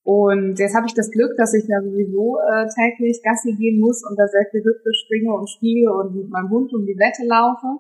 Und 0.04 0.60
jetzt 0.60 0.76
habe 0.76 0.88
ich 0.88 0.94
das 0.94 1.10
Glück, 1.12 1.38
dass 1.38 1.54
ich 1.54 1.66
ja 1.68 1.82
sowieso 1.82 2.38
äh, 2.40 2.68
täglich 2.68 3.22
Gassi 3.24 3.54
gehen 3.54 3.80
muss 3.80 4.04
und 4.04 4.18
da 4.20 4.28
sehr 4.28 4.46
viel 4.52 4.64
Hüpfe 4.64 4.94
springe 4.94 5.34
und 5.34 5.50
spiele 5.50 5.94
und 5.94 6.16
mit 6.16 6.30
meinem 6.30 6.50
Hund 6.50 6.74
um 6.74 6.86
die 6.86 6.98
Wette 6.98 7.26
laufe. 7.26 7.80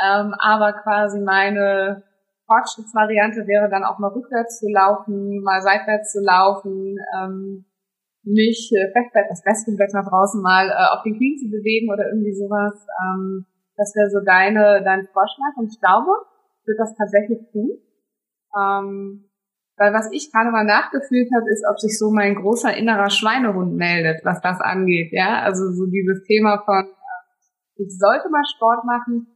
Ähm, 0.00 0.34
aber 0.38 0.72
quasi 0.74 1.20
meine 1.20 2.04
Fortschrittsvariante 2.52 3.46
wäre 3.48 3.70
dann 3.70 3.84
auch 3.84 3.98
mal 3.98 4.12
rückwärts 4.12 4.60
zu 4.60 4.68
laufen, 4.68 5.40
mal 5.42 5.62
seitwärts 5.62 6.12
zu 6.12 6.20
laufen, 6.20 6.96
ähm, 7.16 7.64
mich 8.24 8.70
äh, 8.76 8.92
bei 8.92 9.24
das 9.28 9.42
beste 9.42 9.72
Wetter 9.78 10.04
draußen 10.04 10.40
mal 10.42 10.68
äh, 10.68 10.94
auf 10.94 11.02
den 11.02 11.16
Knien 11.16 11.38
zu 11.38 11.48
bewegen 11.48 11.90
oder 11.90 12.12
irgendwie 12.12 12.34
sowas. 12.34 12.86
Ähm, 13.00 13.46
das 13.76 13.94
wäre 13.96 14.10
so 14.10 14.20
deine, 14.20 14.84
dein 14.84 15.08
Vorschlag. 15.12 15.56
Und 15.56 15.72
ich 15.72 15.80
glaube, 15.80 16.12
würde 16.64 16.78
das 16.78 16.94
tatsächlich 16.94 17.40
tun. 17.50 17.72
Ähm, 18.52 19.24
weil 19.76 19.94
was 19.94 20.12
ich 20.12 20.30
gerade 20.30 20.50
mal 20.50 20.64
nachgefühlt 20.64 21.30
habe, 21.34 21.50
ist, 21.50 21.64
ob 21.68 21.80
sich 21.80 21.98
so 21.98 22.12
mein 22.12 22.36
großer 22.36 22.76
innerer 22.76 23.10
Schweinehund 23.10 23.74
meldet, 23.74 24.24
was 24.24 24.40
das 24.40 24.60
angeht. 24.60 25.10
Ja, 25.12 25.40
also 25.42 25.72
so 25.72 25.86
dieses 25.86 26.22
Thema 26.24 26.62
von, 26.64 26.84
äh, 26.84 27.82
ich 27.82 27.98
sollte 27.98 28.28
mal 28.30 28.44
Sport 28.54 28.84
machen, 28.84 29.31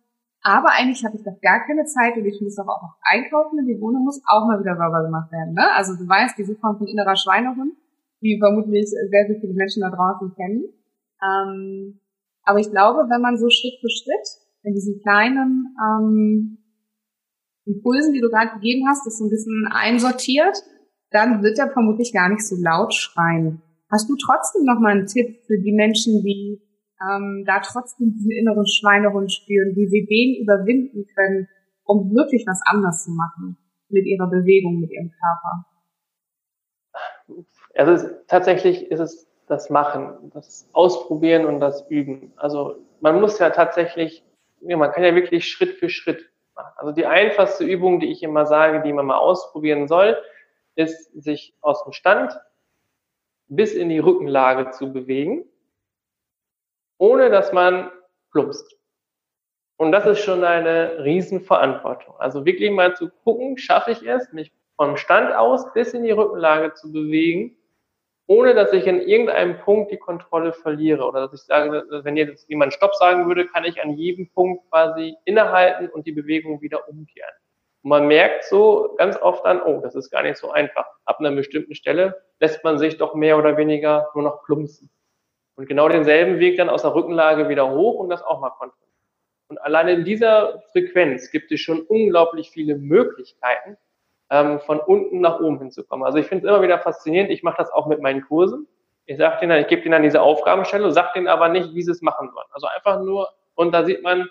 aber 0.47 0.71
eigentlich 0.71 1.05
habe 1.05 1.17
ich 1.17 1.25
doch 1.25 1.41
gar 1.43 1.67
keine 1.67 1.85
Zeit 1.87 2.17
und 2.17 2.25
ich 2.25 2.41
muss 2.41 2.55
doch 2.55 2.69
auch 2.69 2.81
noch 2.81 2.95
einkaufen 3.03 3.59
und 3.59 3.67
die 3.67 3.81
Wohnung 3.81 4.05
muss 4.05 4.23
auch 4.29 4.47
mal 4.47 4.61
wieder 4.61 4.77
sauber 4.77 5.03
gemacht 5.03 5.33
werden. 5.33 5.55
Ne? 5.55 5.75
Also 5.75 5.97
du 5.97 6.07
weißt, 6.07 6.39
diese 6.39 6.55
Form 6.55 6.79
von 6.79 6.87
innerer 6.87 7.17
Schweinehund, 7.17 7.75
die 8.23 8.39
vermutlich 8.39 8.87
sehr, 8.87 9.27
sehr 9.27 9.41
viele 9.41 9.55
Menschen 9.55 9.83
da 9.83 9.91
draußen 9.91 10.33
kennen. 10.37 10.71
Ähm, 11.19 11.99
aber 12.45 12.61
ich 12.61 12.71
glaube, 12.71 13.11
wenn 13.11 13.21
man 13.21 13.37
so 13.39 13.51
Schritt 13.51 13.75
für 13.81 13.91
Schritt 13.91 14.27
in 14.63 14.75
diesen 14.75 15.03
kleinen 15.03 15.75
ähm, 15.83 16.59
Impulsen, 17.65 18.15
die 18.15 18.21
du 18.21 18.31
gerade 18.31 18.55
gegeben 18.55 18.87
hast, 18.89 19.05
das 19.05 19.19
so 19.19 19.25
ein 19.25 19.31
bisschen 19.31 19.67
einsortiert, 19.69 20.63
dann 21.11 21.43
wird 21.43 21.59
er 21.59 21.73
vermutlich 21.73 22.13
gar 22.13 22.29
nicht 22.29 22.47
so 22.47 22.55
laut 22.55 22.95
schreien. 22.95 23.63
Hast 23.91 24.09
du 24.09 24.15
trotzdem 24.15 24.63
noch 24.63 24.79
mal 24.79 24.93
einen 24.93 25.07
Tipp 25.07 25.43
für 25.49 25.59
die 25.59 25.73
Menschen, 25.73 26.23
die 26.23 26.63
ähm, 27.03 27.45
da 27.47 27.61
trotzdem 27.61 28.13
diesen 28.13 28.31
inneren 28.31 28.67
Schweinehund 28.67 29.33
spüren, 29.33 29.75
wie 29.77 29.87
sie 29.87 30.07
den 30.07 30.43
überwinden 30.43 31.07
können, 31.15 31.49
um 31.85 32.15
wirklich 32.15 32.45
was 32.47 32.61
anders 32.65 33.05
zu 33.05 33.11
machen 33.11 33.57
mit 33.89 34.07
ihrer 34.07 34.29
Bewegung, 34.29 34.81
mit 34.81 34.91
ihrem 34.91 35.11
Körper? 35.11 35.67
Also 37.75 38.09
tatsächlich 38.27 38.91
ist 38.91 39.01
es 39.01 39.29
das 39.47 39.71
Machen, 39.71 40.31
das 40.33 40.69
Ausprobieren 40.73 41.45
und 41.45 41.61
das 41.61 41.89
Üben. 41.91 42.33
Also 42.37 42.77
man 43.01 43.21
muss 43.21 43.39
ja 43.39 43.51
tatsächlich, 43.51 44.25
ja, 44.61 44.77
man 44.77 44.91
kann 44.91 45.05
ja 45.05 45.15
wirklich 45.15 45.49
Schritt 45.49 45.75
für 45.75 45.89
Schritt 45.89 46.31
also 46.77 46.93
die 46.93 47.07
einfachste 47.07 47.65
Übung, 47.65 48.01
die 48.01 48.11
ich 48.11 48.23
immer 48.23 48.47
sage, 48.47 48.83
die 48.83 48.93
man 48.93 49.07
mal 49.07 49.19
ausprobieren 49.19 49.89
soll, 49.89 50.17
ist, 50.75 51.13
sich 51.13 51.55
aus 51.61 51.85
dem 51.85 51.93
Stand 51.93 52.39
bis 53.49 53.75
in 53.75 53.89
die 53.89 53.99
Rückenlage 53.99 54.71
zu 54.71 54.93
bewegen, 54.93 55.45
ohne 56.99 57.31
dass 57.31 57.53
man 57.53 57.91
plumpst. 58.31 58.77
Und 59.77 59.93
das 59.93 60.07
ist 60.07 60.21
schon 60.21 60.43
eine 60.43 61.05
Riesenverantwortung. 61.05 62.15
Also 62.19 62.47
wirklich 62.47 62.71
mal 62.71 62.97
zu 62.97 63.11
gucken, 63.25 63.59
schaffe 63.59 63.91
ich 63.93 64.03
es, 64.07 64.33
mich 64.33 64.53
vom 64.77 64.97
Stand 64.97 65.35
aus 65.35 65.73
bis 65.73 65.93
in 65.93 66.05
die 66.05 66.11
Rückenlage 66.11 66.75
zu 66.75 66.93
bewegen, 66.93 67.57
ohne 68.27 68.55
dass 68.55 68.73
ich 68.73 68.87
in 68.87 69.01
irgendeinem 69.01 69.59
Punkt 69.59 69.93
die 69.93 69.99
Kontrolle 69.99 70.53
verliere 70.53 71.07
oder 71.07 71.23
dass 71.23 71.41
ich 71.41 71.47
sage, 71.47 71.85
wenn 72.03 72.17
jetzt 72.17 72.49
jemand 72.49 72.75
Stopp 72.75 72.95
sagen 72.95 73.27
würde, 73.29 73.47
kann 73.47 73.65
ich 73.65 73.83
an 73.83 73.93
jedem 73.93 74.29
Punkt 74.31 74.69
quasi 74.71 75.17
innehalten 75.25 75.89
und 75.89 76.07
die 76.07 76.13
Bewegung 76.13 76.61
wieder 76.61 76.89
umkehren. 76.89 77.35
Und 77.83 77.91
man 77.91 78.09
merkt 78.09 78.45
so 78.45 78.95
ganz 78.99 79.17
oft 79.17 79.45
dann, 79.45 79.63
oh, 79.63 79.81
das 79.81 79.95
ist 79.95 80.11
gar 80.11 80.23
nicht 80.23 80.39
so 80.39 80.51
einfach. 80.51 80.87
Ab 81.05 81.21
einer 81.21 81.31
bestimmten 81.33 81.75
Stelle 81.75 82.21
lässt 82.41 82.65
man 82.65 82.79
sich 82.79 82.97
doch 82.97 83.15
mehr 83.15 83.39
oder 83.39 83.57
weniger 83.57 84.09
nur 84.15 84.25
noch 84.25 84.43
plumpsen. 84.45 84.91
Und 85.57 85.67
genau 85.67 85.89
denselben 85.89 86.39
Weg 86.39 86.59
dann 86.59 86.69
aus 86.69 86.83
der 86.83 86.95
Rückenlage 86.95 87.49
wieder 87.49 87.71
hoch 87.71 87.99
und 87.99 88.11
das 88.11 88.23
auch 88.23 88.41
mal 88.41 88.51
kontrollieren. 88.51 88.87
Und 89.49 89.59
alleine 89.59 89.93
in 89.93 90.05
dieser 90.05 90.63
Frequenz 90.73 91.31
gibt 91.31 91.51
es 91.53 91.61
schon 91.61 91.81
unglaublich 91.83 92.51
viele 92.51 92.77
Möglichkeiten, 92.77 93.77
ähm, 94.31 94.61
von 94.61 94.81
unten 94.81 95.21
nach 95.21 95.41
oben 95.41 95.59
hinzukommen. 95.59 96.05
Also 96.05 96.19
ich 96.19 96.27
finde 96.27 96.47
es 96.47 96.51
immer 96.51 96.63
wieder 96.63 96.79
faszinierend. 96.79 97.31
Ich 97.31 97.43
mache 97.43 97.59
das 97.59 97.71
auch 97.71 97.87
mit 97.87 98.01
meinen 98.01 98.23
Kursen. 98.23 98.67
Ich 99.07 99.19
sage 99.19 99.39
denen, 99.41 99.61
ich 99.61 99.69
gebe 99.69 99.83
denen 99.83 99.93
dann 99.93 100.03
diese 100.03 100.21
Aufgabenstellung, 100.21 100.91
sage 100.91 101.11
denen 101.15 101.29
aber 101.29 101.49
nicht, 101.49 101.75
wie 101.75 101.83
sie 101.83 101.93
es 101.93 102.03
machen 102.03 102.31
sollen. 102.33 102.47
Also 102.51 102.67
einfach 102.67 103.01
nur, 103.01 103.29
und 103.55 103.73
da 103.73 103.85
sieht 103.85 104.03
man, 104.03 104.29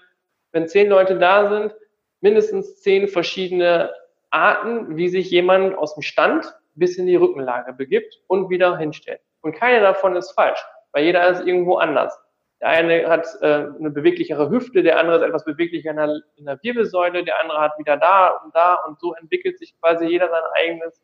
wenn 0.52 0.68
zehn 0.68 0.90
Leute 0.90 1.18
da 1.18 1.50
sind, 1.50 1.74
mindestens 2.20 2.82
zehn 2.82 3.08
verschiedene 3.08 3.94
Arten, 4.32 4.98
wie 4.98 5.08
sich 5.08 5.32
jemand 5.32 5.78
aus 5.78 5.96
dem 5.96 6.04
Stand 6.04 6.54
bis 6.76 6.98
in 6.98 7.08
die 7.08 7.16
Rückenlage 7.16 7.72
begibt 7.72 8.22
und 8.28 8.50
wieder 8.50 8.78
hinstellt. 8.78 9.22
Und 9.42 9.56
keine 9.56 9.80
davon 9.80 10.16
ist 10.18 10.32
falsch, 10.32 10.64
weil 10.96 11.04
jeder 11.04 11.30
ist 11.30 11.46
irgendwo 11.46 11.76
anders. 11.76 12.18
Der 12.62 12.70
eine 12.70 13.08
hat 13.10 13.28
äh, 13.42 13.68
eine 13.78 13.92
beweglichere 13.92 14.50
Hüfte, 14.50 14.82
der 14.82 14.98
andere 14.98 15.18
ist 15.18 15.24
etwas 15.24 15.44
beweglicher 15.44 15.92
in 15.92 15.98
der, 15.98 16.22
in 16.38 16.46
der 16.46 16.58
Wirbelsäule, 16.64 17.26
der 17.26 17.42
andere 17.42 17.60
hat 17.60 17.78
wieder 17.78 17.98
da 17.98 18.30
und 18.44 18.56
da 18.56 18.76
und 18.88 18.98
so 19.00 19.14
entwickelt 19.14 19.60
sich 19.60 19.78
quasi 19.80 20.06
jeder 20.06 20.30
sein 20.30 20.44
eigenes 20.54 21.02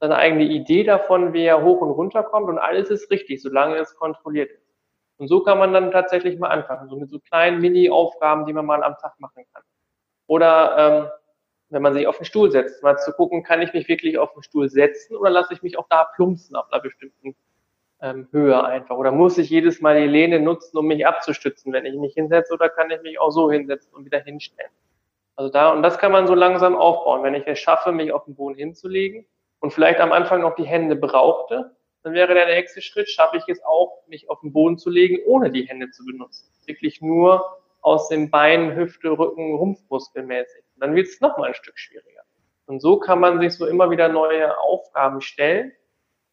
seine 0.00 0.16
eigene 0.16 0.44
Idee 0.44 0.82
davon, 0.82 1.34
wie 1.34 1.44
er 1.44 1.62
hoch 1.62 1.80
und 1.82 1.90
runter 1.90 2.22
kommt 2.22 2.48
und 2.48 2.58
alles 2.58 2.90
ist 2.90 3.10
richtig, 3.10 3.42
solange 3.42 3.76
es 3.76 3.94
kontrolliert 3.96 4.50
ist. 4.50 4.66
Und 5.18 5.28
so 5.28 5.42
kann 5.42 5.58
man 5.58 5.74
dann 5.74 5.90
tatsächlich 5.90 6.38
mal 6.38 6.48
anfangen, 6.48 6.88
so 6.88 6.96
mit 6.96 7.10
so 7.10 7.18
kleinen 7.20 7.60
Mini-Aufgaben, 7.60 8.46
die 8.46 8.54
man 8.54 8.64
mal 8.64 8.82
am 8.82 8.96
Tag 8.96 9.20
machen 9.20 9.44
kann. 9.52 9.62
Oder 10.26 10.76
ähm, 10.78 11.10
wenn 11.68 11.82
man 11.82 11.92
sich 11.92 12.06
auf 12.06 12.16
den 12.16 12.24
Stuhl 12.24 12.50
setzt, 12.50 12.82
mal 12.82 12.96
zu 12.96 13.12
gucken, 13.12 13.42
kann 13.42 13.60
ich 13.60 13.74
mich 13.74 13.88
wirklich 13.88 14.16
auf 14.16 14.32
den 14.32 14.42
Stuhl 14.42 14.70
setzen 14.70 15.16
oder 15.16 15.30
lasse 15.30 15.52
ich 15.52 15.62
mich 15.62 15.78
auch 15.78 15.86
da 15.90 16.04
plumpsen 16.16 16.56
auf 16.56 16.72
einer 16.72 16.80
bestimmten 16.80 17.36
ähm, 18.02 18.28
Höhe 18.32 18.64
einfach? 18.64 18.96
Oder 18.96 19.12
muss 19.12 19.38
ich 19.38 19.50
jedes 19.50 19.80
Mal 19.80 20.00
die 20.00 20.08
Lehne 20.08 20.40
nutzen, 20.40 20.76
um 20.76 20.86
mich 20.86 21.06
abzustützen, 21.06 21.72
wenn 21.72 21.86
ich 21.86 21.96
mich 21.96 22.14
hinsetze, 22.14 22.54
oder 22.54 22.68
kann 22.68 22.90
ich 22.90 23.02
mich 23.02 23.20
auch 23.20 23.30
so 23.30 23.50
hinsetzen 23.50 23.94
und 23.94 24.04
wieder 24.04 24.20
hinstellen? 24.20 24.70
Also 25.36 25.50
da, 25.50 25.72
und 25.72 25.82
das 25.82 25.98
kann 25.98 26.12
man 26.12 26.26
so 26.26 26.34
langsam 26.34 26.76
aufbauen. 26.76 27.22
Wenn 27.22 27.34
ich 27.34 27.46
es 27.46 27.58
schaffe, 27.58 27.92
mich 27.92 28.12
auf 28.12 28.24
den 28.24 28.34
Boden 28.34 28.56
hinzulegen 28.56 29.26
und 29.60 29.72
vielleicht 29.72 30.00
am 30.00 30.12
Anfang 30.12 30.42
noch 30.42 30.54
die 30.54 30.64
Hände 30.64 30.96
brauchte, 30.96 31.76
dann 32.02 32.14
wäre 32.14 32.34
der 32.34 32.46
nächste 32.46 32.80
Schritt, 32.80 33.08
schaffe 33.08 33.36
ich 33.36 33.44
es 33.48 33.62
auch, 33.64 34.02
mich 34.06 34.28
auf 34.30 34.40
den 34.40 34.52
Boden 34.52 34.78
zu 34.78 34.90
legen, 34.90 35.18
ohne 35.26 35.50
die 35.50 35.68
Hände 35.68 35.90
zu 35.90 36.04
benutzen. 36.04 36.50
Wirklich 36.66 37.00
nur 37.00 37.44
aus 37.82 38.08
den 38.08 38.30
Beinen, 38.30 38.74
Hüfte, 38.74 39.10
Rücken, 39.10 39.54
Rumpfmuskelmäßig. 39.54 40.64
Dann 40.76 40.94
wird 40.94 41.08
es 41.08 41.20
nochmal 41.20 41.48
ein 41.48 41.54
Stück 41.54 41.78
schwieriger. 41.78 42.22
Und 42.66 42.80
so 42.80 42.98
kann 42.98 43.20
man 43.20 43.40
sich 43.40 43.54
so 43.54 43.66
immer 43.66 43.90
wieder 43.90 44.08
neue 44.08 44.58
Aufgaben 44.58 45.20
stellen. 45.20 45.72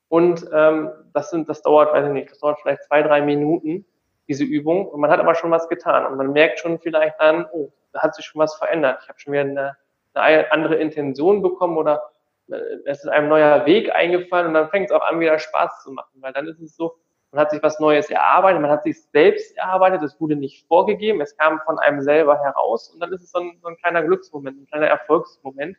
Und 0.09 0.45
ähm, 0.53 0.91
das 1.13 1.29
sind, 1.29 1.49
das 1.49 1.61
dauert, 1.61 1.93
weiß 1.93 2.07
ich 2.07 2.13
nicht, 2.13 2.31
das 2.31 2.39
dauert 2.39 2.59
vielleicht 2.61 2.83
zwei, 2.83 3.03
drei 3.03 3.21
Minuten, 3.21 3.85
diese 4.27 4.43
Übung. 4.43 4.87
Und 4.87 5.01
man 5.01 5.11
hat 5.11 5.19
aber 5.19 5.35
schon 5.35 5.51
was 5.51 5.67
getan. 5.67 6.05
Und 6.05 6.17
man 6.17 6.31
merkt 6.31 6.59
schon 6.59 6.79
vielleicht 6.79 7.19
dann, 7.19 7.45
oh, 7.51 7.71
da 7.93 8.01
hat 8.01 8.15
sich 8.15 8.25
schon 8.25 8.39
was 8.39 8.55
verändert. 8.55 8.99
Ich 9.03 9.09
habe 9.09 9.19
schon 9.19 9.33
wieder 9.33 9.41
eine, 9.41 9.77
eine 10.13 10.51
andere 10.51 10.75
Intention 10.75 11.41
bekommen 11.41 11.77
oder 11.77 12.09
äh, 12.49 12.55
es 12.85 13.03
ist 13.03 13.09
einem 13.09 13.29
neuer 13.29 13.65
Weg 13.65 13.93
eingefallen 13.93 14.47
und 14.47 14.53
dann 14.53 14.69
fängt 14.69 14.89
es 14.89 14.91
auch 14.91 15.01
an, 15.01 15.19
wieder 15.19 15.39
Spaß 15.39 15.83
zu 15.83 15.91
machen. 15.91 16.21
Weil 16.21 16.33
dann 16.33 16.47
ist 16.47 16.61
es 16.61 16.75
so, 16.75 16.97
man 17.31 17.41
hat 17.41 17.51
sich 17.51 17.61
was 17.61 17.79
Neues 17.79 18.09
erarbeitet, 18.09 18.61
man 18.61 18.71
hat 18.71 18.83
sich 18.83 19.03
selbst 19.11 19.57
erarbeitet, 19.57 20.01
es 20.01 20.19
wurde 20.19 20.35
nicht 20.35 20.65
vorgegeben, 20.67 21.19
es 21.21 21.35
kam 21.35 21.59
von 21.65 21.77
einem 21.77 22.01
selber 22.01 22.41
heraus 22.41 22.89
und 22.89 23.01
dann 23.01 23.11
ist 23.11 23.21
es 23.21 23.31
so 23.31 23.39
ein, 23.39 23.59
so 23.61 23.67
ein 23.67 23.77
kleiner 23.77 24.03
Glücksmoment, 24.03 24.61
ein 24.61 24.67
kleiner 24.67 24.87
Erfolgsmoment. 24.87 25.77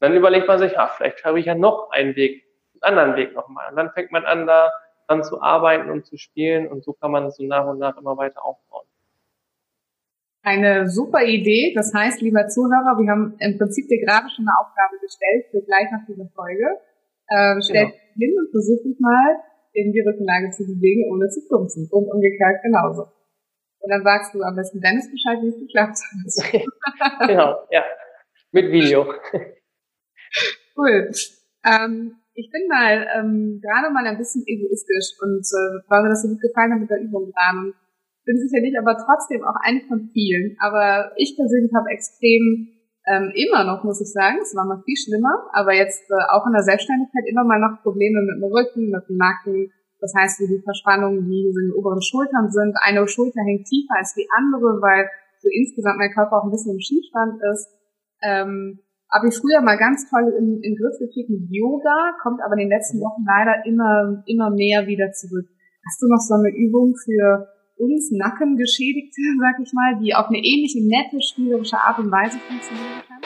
dann 0.00 0.14
überlegt 0.14 0.48
man 0.48 0.58
sich, 0.58 0.78
ah, 0.78 0.88
vielleicht 0.88 1.24
habe 1.24 1.40
ich 1.40 1.46
ja 1.46 1.54
noch 1.54 1.90
einen 1.90 2.14
Weg, 2.16 2.44
anderen 2.84 3.16
Weg 3.16 3.34
nochmal. 3.34 3.70
Und 3.70 3.76
dann 3.76 3.90
fängt 3.90 4.12
man 4.12 4.24
an, 4.24 4.46
da 4.46 4.70
dran 5.06 5.24
zu 5.24 5.40
arbeiten 5.40 5.90
und 5.90 6.06
zu 6.06 6.16
spielen 6.16 6.68
und 6.68 6.84
so 6.84 6.92
kann 6.92 7.10
man 7.10 7.26
es 7.26 7.36
so 7.36 7.44
nach 7.44 7.66
und 7.66 7.78
nach 7.78 7.96
immer 7.96 8.16
weiter 8.16 8.44
aufbauen. 8.44 8.86
Eine 10.44 10.88
super 10.88 11.22
Idee. 11.22 11.72
Das 11.74 11.94
heißt, 11.94 12.20
lieber 12.20 12.48
Zuhörer, 12.48 12.98
wir 12.98 13.10
haben 13.10 13.36
im 13.38 13.58
Prinzip 13.58 13.86
dir 13.88 14.04
gerade 14.04 14.28
schon 14.28 14.44
eine 14.44 14.58
Aufgabe 14.58 14.98
gestellt 15.00 15.46
für 15.50 15.62
gleich 15.62 15.86
nach 15.92 16.04
dieser 16.08 16.28
Folge. 16.34 16.66
Ähm, 17.30 17.60
stell 17.62 17.86
genau. 17.86 17.96
hin 18.18 18.34
und 18.38 18.50
versuch 18.50 18.82
dich 18.82 18.98
mal 18.98 19.38
in 19.72 19.92
die 19.92 20.00
Rückenlage 20.00 20.50
zu 20.50 20.64
bewegen, 20.64 21.10
ohne 21.12 21.28
zu 21.28 21.46
plumpsen. 21.46 21.88
Und 21.90 22.10
umgekehrt 22.10 22.60
genauso. 22.62 23.06
Und 23.78 23.90
dann 23.90 24.02
sagst 24.02 24.34
du 24.34 24.42
am 24.42 24.56
besten 24.56 24.80
Dennis 24.80 25.10
Bescheid, 25.10 25.38
wie 25.42 25.48
es 25.48 25.58
geklappt 25.58 25.98
hat. 25.98 27.28
genau, 27.28 27.56
ja. 27.70 27.84
Mit 28.50 28.70
Video. 28.70 29.14
cool. 30.76 31.10
Ähm, 31.64 32.16
ich 32.34 32.50
bin 32.50 32.68
mal 32.68 33.06
ähm, 33.16 33.60
gerade 33.60 33.92
mal 33.92 34.06
ein 34.06 34.18
bisschen 34.18 34.42
egoistisch 34.46 35.16
und 35.20 35.44
äh, 35.44 35.84
weil 35.88 36.02
mir 36.02 36.10
das 36.10 36.22
so 36.22 36.28
gut 36.28 36.40
gefallen 36.40 36.72
hat 36.72 36.80
mit 36.80 36.90
der 36.90 37.00
Übung 37.00 37.32
dran. 37.32 37.74
Bin 38.24 38.38
sicher 38.38 38.62
nicht, 38.62 38.78
aber 38.78 38.96
trotzdem 38.96 39.42
auch 39.44 39.58
eine 39.60 39.82
von 39.88 40.08
vielen. 40.12 40.56
Aber 40.60 41.12
ich 41.16 41.36
persönlich 41.36 41.72
habe 41.74 41.90
extrem 41.90 42.70
ähm, 43.04 43.32
immer 43.34 43.64
noch, 43.64 43.82
muss 43.82 44.00
ich 44.00 44.12
sagen, 44.12 44.38
es 44.40 44.54
war 44.54 44.64
mal 44.64 44.80
viel 44.84 44.96
schlimmer, 44.96 45.50
aber 45.52 45.74
jetzt 45.74 46.06
äh, 46.08 46.24
auch 46.30 46.46
in 46.46 46.52
der 46.52 46.62
Selbstständigkeit 46.62 47.26
immer 47.26 47.44
mal 47.44 47.58
noch 47.58 47.82
Probleme 47.82 48.22
mit 48.22 48.38
dem 48.38 48.46
Rücken, 48.46 48.90
mit 48.90 49.08
dem 49.08 49.16
Nacken. 49.18 49.72
Das 49.98 50.14
heißt, 50.16 50.40
wie 50.40 50.46
die 50.46 50.62
Verspannungen, 50.62 51.28
die 51.28 51.50
in 51.50 51.54
den 51.54 51.74
oberen 51.76 52.02
Schultern 52.02 52.50
sind. 52.50 52.74
Eine 52.80 53.06
Schulter 53.06 53.42
hängt 53.44 53.66
tiefer 53.66 53.98
als 53.98 54.14
die 54.14 54.26
andere, 54.38 54.80
weil 54.80 55.10
so 55.42 55.48
insgesamt 55.50 55.98
mein 55.98 56.14
Körper 56.14 56.38
auch 56.38 56.44
ein 56.44 56.50
bisschen 56.50 56.74
im 56.74 56.80
Schiefstand 56.80 57.42
ist. 57.52 57.68
Ähm, 58.22 58.78
habe 59.12 59.28
ich 59.28 59.36
früher 59.36 59.60
mal 59.60 59.76
ganz 59.76 60.08
toll 60.08 60.32
in, 60.38 60.60
in 60.62 60.74
Griff 60.74 60.96
gekriegt 60.98 61.28
mit 61.28 61.44
Yoga, 61.50 62.16
kommt 62.22 62.40
aber 62.40 62.54
in 62.54 62.60
den 62.60 62.70
letzten 62.70 62.98
Wochen 63.00 63.22
leider 63.28 63.60
immer, 63.66 64.24
immer 64.26 64.50
mehr 64.50 64.86
wieder 64.86 65.12
zurück. 65.12 65.46
Hast 65.84 66.00
du 66.00 66.08
noch 66.08 66.20
so 66.20 66.34
eine 66.34 66.48
Übung 66.48 66.94
für 66.96 67.48
uns 67.76 68.10
Nackengeschädigte, 68.10 69.20
sag 69.40 69.60
ich 69.62 69.72
mal, 69.74 70.00
die 70.02 70.14
auf 70.14 70.28
eine 70.28 70.38
ähnliche 70.38 70.80
nette, 70.80 71.20
spielerische 71.20 71.76
Art 71.76 71.98
und 71.98 72.10
Weise 72.10 72.38
funktionieren 72.38 73.02
kann? 73.06 73.20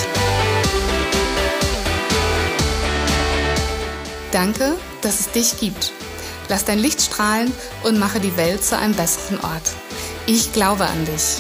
Danke, 4.32 4.78
dass 5.04 5.20
es 5.20 5.30
dich 5.30 5.60
gibt. 5.60 5.92
Lass 6.48 6.66
dein 6.66 6.80
Licht 6.80 7.04
strahlen 7.04 7.54
und 7.84 8.00
mache 8.00 8.20
die 8.20 8.36
Welt 8.36 8.66
zu 8.66 8.76
einem 8.76 8.96
besseren 8.96 9.40
Ort. 9.42 9.76
Ich 10.26 10.52
glaube 10.52 10.86
an 10.86 11.06
dich. 11.06 11.38